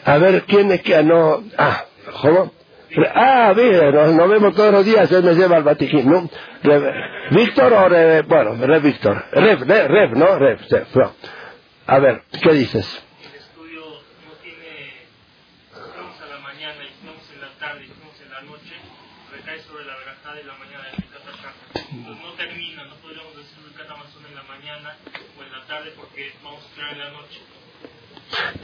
[0.07, 1.45] A ver, ¿quién es que no?
[1.59, 1.85] Ah,
[2.23, 2.53] ¿cómo?
[3.15, 6.29] Ah, mire, nos, vemos todos los días, él me lleva al Vaticano,
[6.63, 6.81] ¿no?
[7.31, 9.25] Víctor o Re, bueno, Rev Víctor.
[9.33, 10.39] Rev, Rev, ¿no?
[10.39, 11.13] Rev, sí, no.
[11.87, 13.04] A ver, ¿qué dices?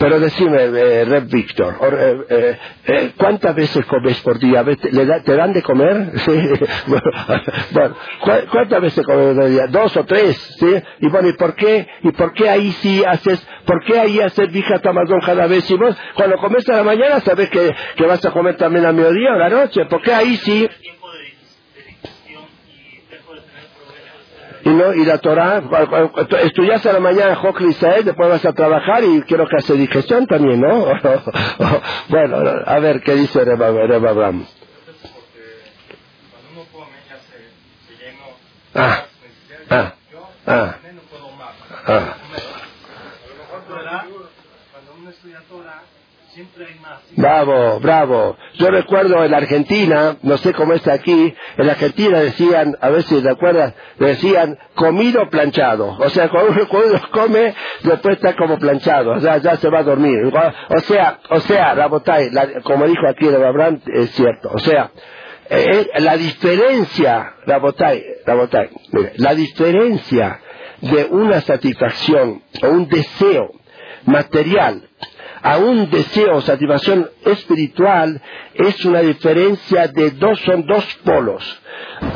[0.01, 4.65] Pero decime, eh, Red Víctor, eh, eh, eh, ¿cuántas veces comes por día?
[4.65, 6.11] ¿Te dan de comer?
[7.71, 7.97] bueno,
[8.51, 9.67] ¿cuántas veces comes por día?
[9.67, 10.39] ¿Dos o tres?
[10.59, 10.75] ¿sí?
[11.01, 11.87] Y bueno, ¿y por qué?
[12.03, 15.71] ¿Y por qué ahí sí haces, por qué ahí haces vija tamadón cada vez?
[15.71, 18.93] Y vos, cuando comes a la mañana, sabes que, que vas a comer también a
[18.93, 19.85] mediodía o a la noche.
[19.85, 20.67] ¿Por qué ahí sí?
[24.65, 25.63] Y no y la Torah
[26.43, 30.27] estudias a la mañana Jok Israel después vas a trabajar y quiero que hace digestión
[30.27, 30.87] también ¿no?
[32.09, 32.37] bueno
[32.67, 34.47] a ver qué dice Reba, Abraham
[38.75, 39.05] ah
[39.71, 39.95] ah
[40.47, 40.75] ah
[41.87, 42.17] ah
[44.73, 45.83] cuando uno estudia la Torah,
[46.35, 47.01] siempre hay más.
[47.17, 48.37] Bravo, bravo.
[48.55, 53.21] Yo recuerdo en Argentina, no sé cómo está aquí, en Argentina decían, a ver si
[53.21, 55.97] te acuerdas, decían comido planchado.
[55.99, 59.69] O sea, cuando uno, cuando uno come, después está como planchado, o sea, ya se
[59.69, 60.19] va a dormir.
[60.27, 64.51] O sea, o sea, Rabotay, la- como dijo aquí el Abraham, es cierto.
[64.53, 64.91] O sea,
[65.51, 70.41] eh, la diferencia, Rabotay, Rabotay, mire, la diferencia
[70.81, 73.51] de una satisfacción o un deseo
[74.07, 74.89] material
[75.43, 78.21] a un deseo o satisfacción espiritual
[78.55, 81.63] es una diferencia de dos, son dos polos.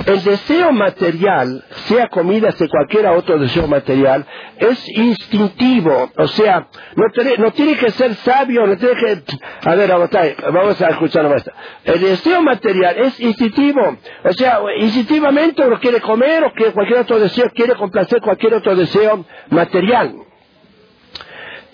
[0.06, 4.26] El deseo material, sea comida, sea cualquier otro deseo material,
[4.58, 9.22] es instintivo, o sea, no tiene, no tiene que ser sabio, no tiene que...
[9.64, 11.50] A ver, vamos a escuchar esto.
[11.84, 17.18] El deseo material es instintivo, o sea, instintivamente uno quiere comer o que cualquier otro
[17.18, 20.14] deseo quiere complacer cualquier otro deseo material.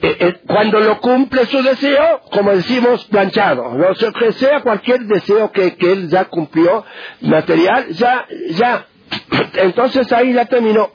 [0.03, 3.75] Eh, eh, cuando lo cumple su deseo, como decimos, planchado.
[3.75, 3.89] ¿no?
[3.89, 4.33] O sea, que
[4.63, 6.85] cualquier deseo que, que él ya cumplió,
[7.21, 8.87] material, ya, ya.
[9.55, 10.91] Entonces ahí ya terminó.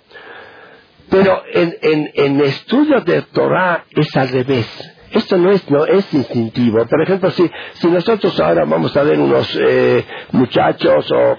[1.09, 4.67] Pero en, en, en estudios de Torah es al revés.
[5.15, 6.85] Esto no es, no es instintivo.
[6.85, 11.37] Por ejemplo, si, si nosotros ahora vamos a ver unos eh, muchachos o,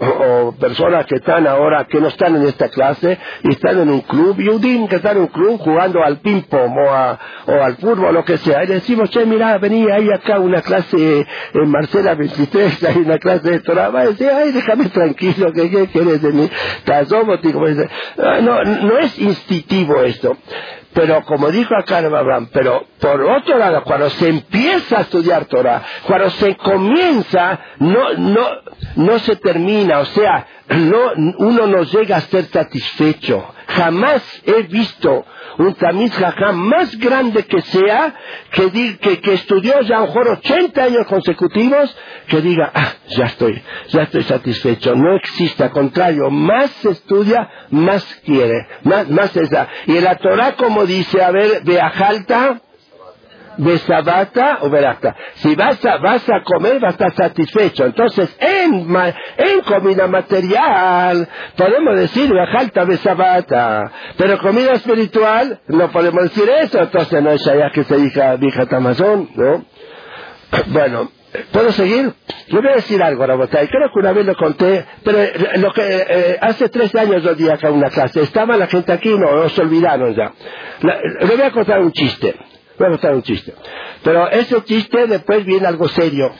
[0.00, 4.00] o, personas que están ahora, que no están en esta clase, y están en un
[4.02, 8.06] club, Yudim que están en un club jugando al ping-pong o, a- o al fútbol
[8.06, 12.14] o lo que sea, y decimos, che, mira, vení, hay acá una clase en Marcela
[12.14, 16.32] 23, hay una clase de Torah, va a ay, déjame tranquilo, ¿qué, qué quieres de
[16.32, 16.50] mí?
[16.84, 17.88] Tasómoti, como dice.
[18.18, 20.36] Ah, No, no es instintivo esto.
[20.94, 25.82] Pero como dijo acá Abraham, pero por otro lado, cuando se empieza a estudiar Torah,
[26.06, 28.48] cuando se comienza, no, no,
[28.96, 33.44] no se termina, o sea, no, uno no llega a ser satisfecho.
[33.66, 35.24] Jamás he visto
[35.58, 38.14] un tamiz jajam más grande que sea,
[38.50, 41.96] que, que, estudió ya a lo mejor 80 años consecutivos,
[42.26, 44.94] que diga, ah, ya estoy, ya estoy satisfecho.
[44.94, 49.68] No existe, al contrario, más se estudia, más quiere, más, más esa.
[49.86, 52.60] Y la Torah como dice, a ver, Beajalta,
[53.58, 55.14] Besabata o Beracta.
[55.36, 57.86] Si vas a, vas a comer, vas a estar satisfecho.
[57.86, 58.86] Entonces, en,
[59.36, 63.90] en comida material, podemos decir Beajalta, Besabata.
[64.16, 66.80] Pero comida espiritual, no podemos decir eso.
[66.80, 69.64] Entonces, no es allá que se diga vieja Tamazón, ¿no?
[70.66, 71.10] Bueno,
[71.52, 72.12] ¿puedo seguir?
[72.48, 73.68] Yo voy a decir algo, Rabotay.
[73.68, 77.34] Creo que una vez lo conté, pero eh, lo que eh, hace tres años yo
[77.34, 78.22] di acá una clase.
[78.22, 80.32] Estaba la gente aquí, no, no se olvidaron ya.
[80.80, 82.34] Le voy a contar un chiste.
[82.78, 83.54] Voy a contar un chiste.
[84.02, 86.32] Pero ese chiste después viene algo serio.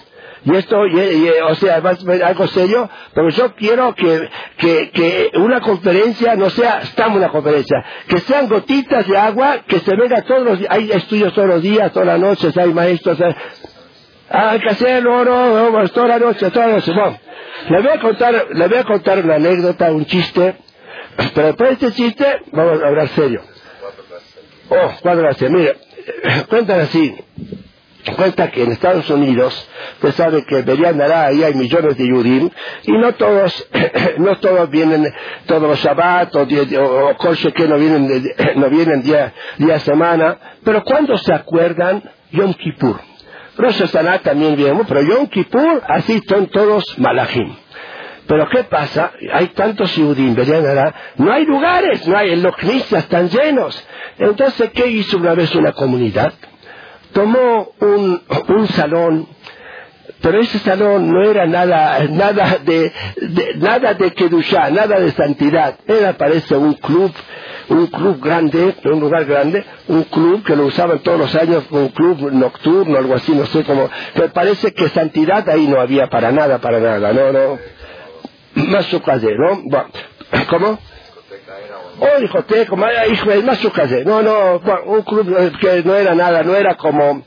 [0.47, 4.29] Y esto, y- y, o sea, algo serio, pero yo quiero que,
[4.59, 9.97] que, una conferencia no sea, estamos una conferencia, que sean gotitas de agua, que se
[9.97, 13.35] venga todos los días, hay estudios todos los días, todas las noches, hay maestros, hay-
[14.29, 16.93] hay que hacerlo, no, no, toda la noche, toda la noche.
[16.93, 17.19] Bueno,
[17.71, 20.57] le voy a contar, le voy a contar una anécdota, un chiste,
[21.35, 23.41] pero después de este chiste vamos a hablar serio.
[24.69, 25.51] Oh, cuatro gracias.
[25.51, 25.77] Mire,
[26.49, 27.15] cuentan así.
[28.17, 32.51] Cuenta que en Estados Unidos, usted sabe que Berian Dará, ahí hay millones de Yudim,
[32.83, 33.67] y no todos,
[34.19, 35.11] no todos vienen,
[35.47, 40.37] todos los Shabbat o, o, o Kol Shekel no vienen, no vienen día, día semana,
[40.63, 43.01] pero cuando se acuerdan, Yom Kippur.
[43.57, 47.55] Rosh Hashanah también viene, pero Yom Kippur, así son todos Malachim.
[48.27, 49.13] Pero ¿qué pasa?
[49.33, 53.87] Hay tantos Dará, no hay lugares, no hay, los knisas están llenos.
[54.19, 56.33] Entonces, ¿qué hizo una vez una comunidad?
[57.13, 59.29] tomó un, un salón,
[60.21, 65.77] pero ese salón no era nada, nada de, de- nada de Kedushá, nada de santidad.
[65.87, 67.13] Era, parece, un club,
[67.69, 71.89] un club grande, un lugar grande, un club que lo usaban todos los años, un
[71.91, 73.89] club nocturno, algo así, no sé cómo.
[74.15, 77.59] Pero parece que santidad ahí no había para nada, para nada, no, no.
[78.55, 79.01] Más su
[79.39, 79.61] ¿no?
[79.65, 79.89] Bueno,
[80.49, 80.79] ¿Cómo?
[82.21, 84.05] Discoteca, ma- hijo, es más su.
[84.05, 87.23] No, no, un club que no era nada, no era como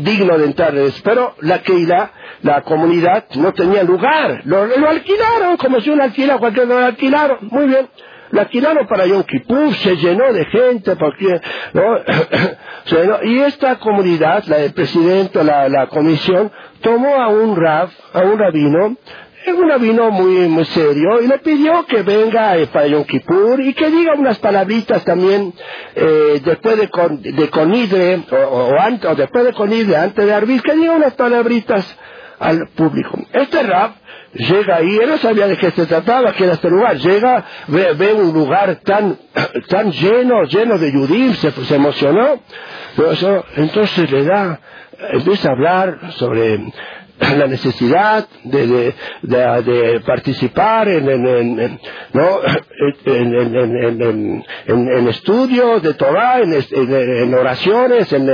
[0.00, 0.74] digno de entrar.
[1.02, 2.12] Pero la Keila,
[2.42, 4.42] la comunidad, no tenía lugar.
[4.44, 7.38] Lo, alquilaron, como si uno alquila cualquier lo alquilaron.
[7.50, 7.88] Muy bien.
[8.30, 11.38] Lo alquilaron para Yom Kippur, se llenó de gente, porque,
[11.74, 11.98] ¿no?
[13.24, 18.38] Y esta comunidad, la del presidente, la, la comisión, tomó a un rab, a un
[18.38, 18.96] rabino,
[19.44, 23.60] es un rabino muy, muy serio y le pidió que venga eh, para Yom Kippur
[23.60, 25.52] y que diga unas palabritas también
[25.94, 30.62] eh, después de, con, de Conidre o, antes, o después de Conidre, antes de Arbit,
[30.62, 31.98] que diga unas palabritas
[32.38, 33.18] al público.
[33.32, 33.96] Este rap
[34.32, 37.92] llega ahí, él no sabía de qué se trataba, que era este lugar, llega, ve,
[37.94, 39.18] ve un lugar tan,
[39.68, 42.40] tan lleno, lleno de Yudim, se, se emocionó,
[43.56, 44.60] entonces le da,
[45.12, 46.60] empieza a hablar sobre
[47.36, 51.26] la necesidad de, de, de, de participar en, en,
[51.60, 51.80] en,
[52.12, 52.40] ¿no?
[53.04, 58.26] en, en estudios de Torah, en, oraciones, en,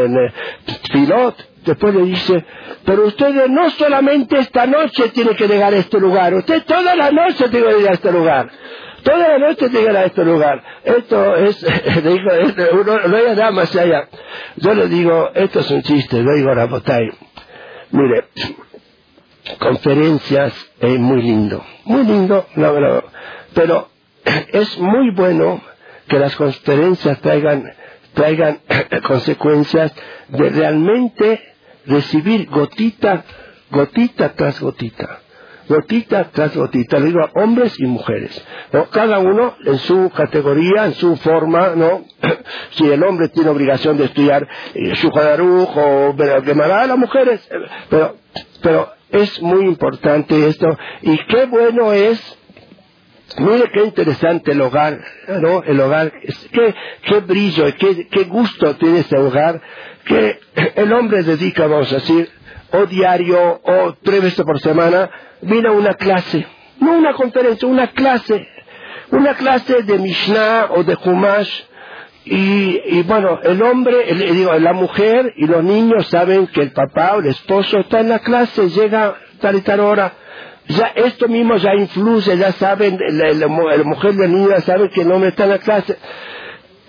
[0.93, 1.35] pilot.
[1.65, 2.45] Después le dice,
[2.85, 7.11] pero ustedes no solamente esta noche tienen que llegar a este lugar, usted toda la
[7.11, 8.51] noche tiene que llegar a este lugar.
[9.03, 10.63] Toda la noche llegar a este lugar.
[10.85, 14.09] Esto es, le uno no hay nada más allá.
[14.57, 17.11] Yo le digo, esto es un chiste, le digo a.
[17.91, 18.25] Mire,
[19.59, 23.03] conferencias es muy lindo, muy lindo, no,
[23.55, 23.89] pero
[24.53, 25.61] es muy bueno
[26.09, 27.65] que las conferencias traigan,
[28.15, 28.61] traigan
[29.07, 29.93] consecuencias
[30.29, 31.43] de realmente
[31.87, 33.25] recibir gotita,
[33.71, 35.21] gotita tras gotita,
[35.69, 38.43] gotita tras gotita, le digo a hombres y mujeres,
[38.73, 38.89] ¿no?
[38.91, 42.05] cada uno en su categoría, en su forma, ¿no?
[42.71, 47.57] si el hombre tiene obligación de estudiar eh, su o Gemara, las mujeres, eh,
[47.91, 48.17] pero,
[48.63, 50.67] pero es muy importante esto.
[51.03, 52.39] Y qué bueno es
[53.37, 54.99] Mire qué interesante el hogar,
[55.29, 55.63] ¿no?
[55.63, 56.13] El hogar,
[56.51, 59.61] qué, qué brillo, qué, qué gusto tiene ese hogar,
[60.07, 60.41] que
[60.77, 62.31] el hombre dedica, vamos a decir,
[62.73, 65.11] o diario o tres veces por semana,
[65.43, 66.47] viene a una clase,
[66.81, 68.49] no una conferencia, una clase,
[69.11, 71.63] una clase de Mishnah o de Humash,
[72.31, 76.73] y, y, bueno, el hombre, el, digo, la mujer y los niños saben que el
[76.73, 80.13] papá o el esposo está en la clase, llega tal y tal hora.
[80.69, 85.01] Ya esto mismo ya influye, ya saben, la, la, mujer y la niña saben que
[85.03, 85.97] el hombre está en la clase.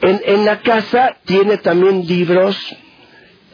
[0.01, 2.57] En, en la casa tiene también libros,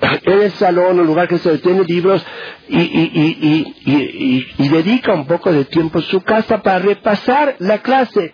[0.23, 2.25] en el salón, un lugar que se tiene libros
[2.67, 7.79] y, y, y, y, dedica un poco de tiempo en su casa para repasar la
[7.79, 8.33] clase.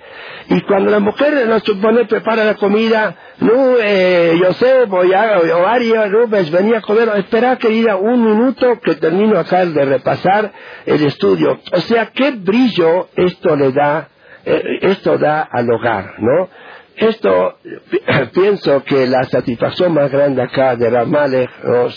[0.49, 5.39] Y cuando la mujer, nos supone, prepara la comida, no, eh, yo sé, voy a,
[5.39, 10.51] o Ari, Rubens, venía a comer, espera querida un minuto que termino acá de repasar
[10.85, 11.59] el estudio.
[11.73, 14.09] O sea, qué brillo esto le da,
[14.45, 16.49] eh, esto da al hogar, ¿no?
[16.95, 17.57] Esto
[18.33, 21.87] pienso que la satisfacción más grande acá de Ramalech, ¿no?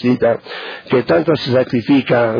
[0.88, 2.34] que tanto se sacrifica,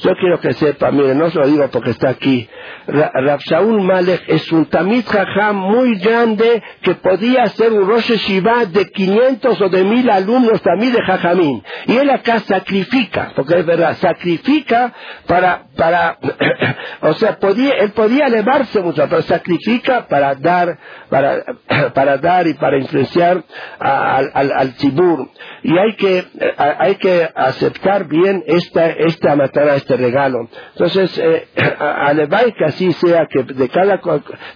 [0.00, 2.48] yo quiero que sepa, mire, no se lo digo porque está aquí,
[2.88, 8.86] Rabshaul Malek es un Tamid Jajam muy grande que podía ser un Rosh Shiva de
[8.86, 11.62] 500 o de 1000 alumnos Tamid de Jajamín.
[11.86, 14.94] Y él acá sacrifica, porque es verdad, sacrifica
[15.26, 16.18] para, para,
[17.02, 20.78] o sea, podía, él podía elevarse mucho, pero sacrifica para dar,
[21.10, 21.44] para,
[21.98, 23.42] para dar y para influenciar
[23.80, 25.28] al, al, al tibur.
[25.64, 26.24] Y hay que,
[26.56, 30.48] hay que aceptar bien esta, esta matara, este regalo.
[30.74, 31.48] Entonces, eh,
[32.56, 33.96] que así sea, que de cada,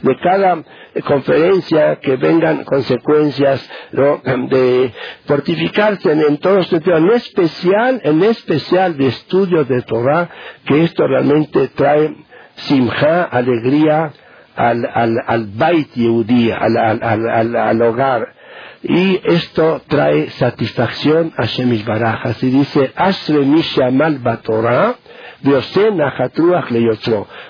[0.02, 0.62] de cada
[1.04, 4.92] conferencia que vengan consecuencias de
[5.26, 10.30] fortificarse en, todos los en especial, en especial de estudio de Torah,
[10.64, 12.14] que esto realmente trae
[12.54, 14.12] simja, alegría,
[14.56, 18.34] al, al, al Bait Yehudi, al, al, al, hogar.
[18.82, 22.26] Y esto trae satisfacción a Shemish Baraj.
[22.26, 24.96] Así dice, Asre Mishamal Batorah,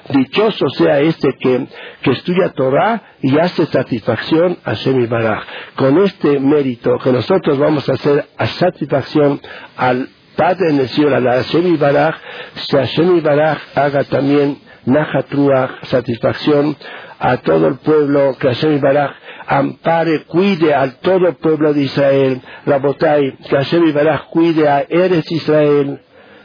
[0.09, 1.67] Dichoso sea este que,
[2.03, 5.43] que estudia Torah y hace satisfacción a Shemi Baraj.
[5.77, 9.41] Con este mérito que nosotros vamos a hacer a satisfacción
[9.77, 12.15] al Padre en el cielo, a la Shemi Baraj,
[12.71, 16.77] que Shemi Baraj haga también Nahatruach, satisfacción
[17.19, 19.13] a todo el pueblo, que Hashem Baraj
[19.47, 25.31] ampare, cuide al todo el pueblo de Israel, Rabotai, que Hashem Baraj cuide a Eres
[25.31, 26.01] Israel.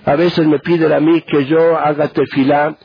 [0.06, 2.78] A veces me piden a mí que yo haga tefilá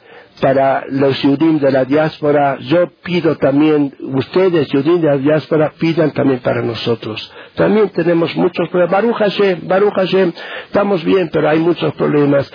[0.42, 6.10] para los judíos de la diáspora, yo pido también, ustedes, judíos de la diáspora, pidan
[6.10, 7.32] también para nosotros.
[7.54, 8.90] También tenemos muchos problemas.
[8.90, 10.32] Baruch Hashem, Baruch Hashem,
[10.64, 12.50] estamos bien, pero hay muchos problemas.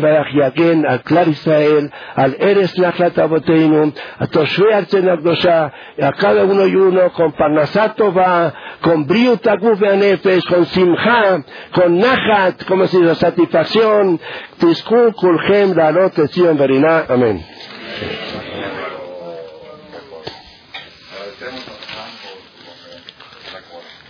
[0.00, 6.66] Barach Yagen, al Clar Israel, al Eres Nachlat Aboteinu, a Toshve Arzenagdosha, a cada uno
[6.66, 13.14] y uno con Parnasato va, con Briut Anefes, con Simcha, con Nachat, como se dice,
[13.14, 14.18] satisfacción,
[14.58, 17.04] Tiskun Kulchem, Darot, Etzion, Veriná.
[17.08, 17.44] Amén.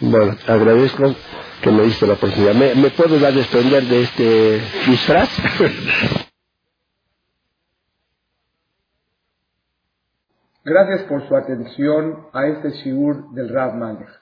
[0.00, 1.14] Bueno, agradezco
[1.62, 2.54] que me diste la oportunidad.
[2.54, 5.28] ¿Me, me puedo dar desprender de este disfraz?
[10.64, 14.21] Gracias por su atención a este shiur del Rav Malech.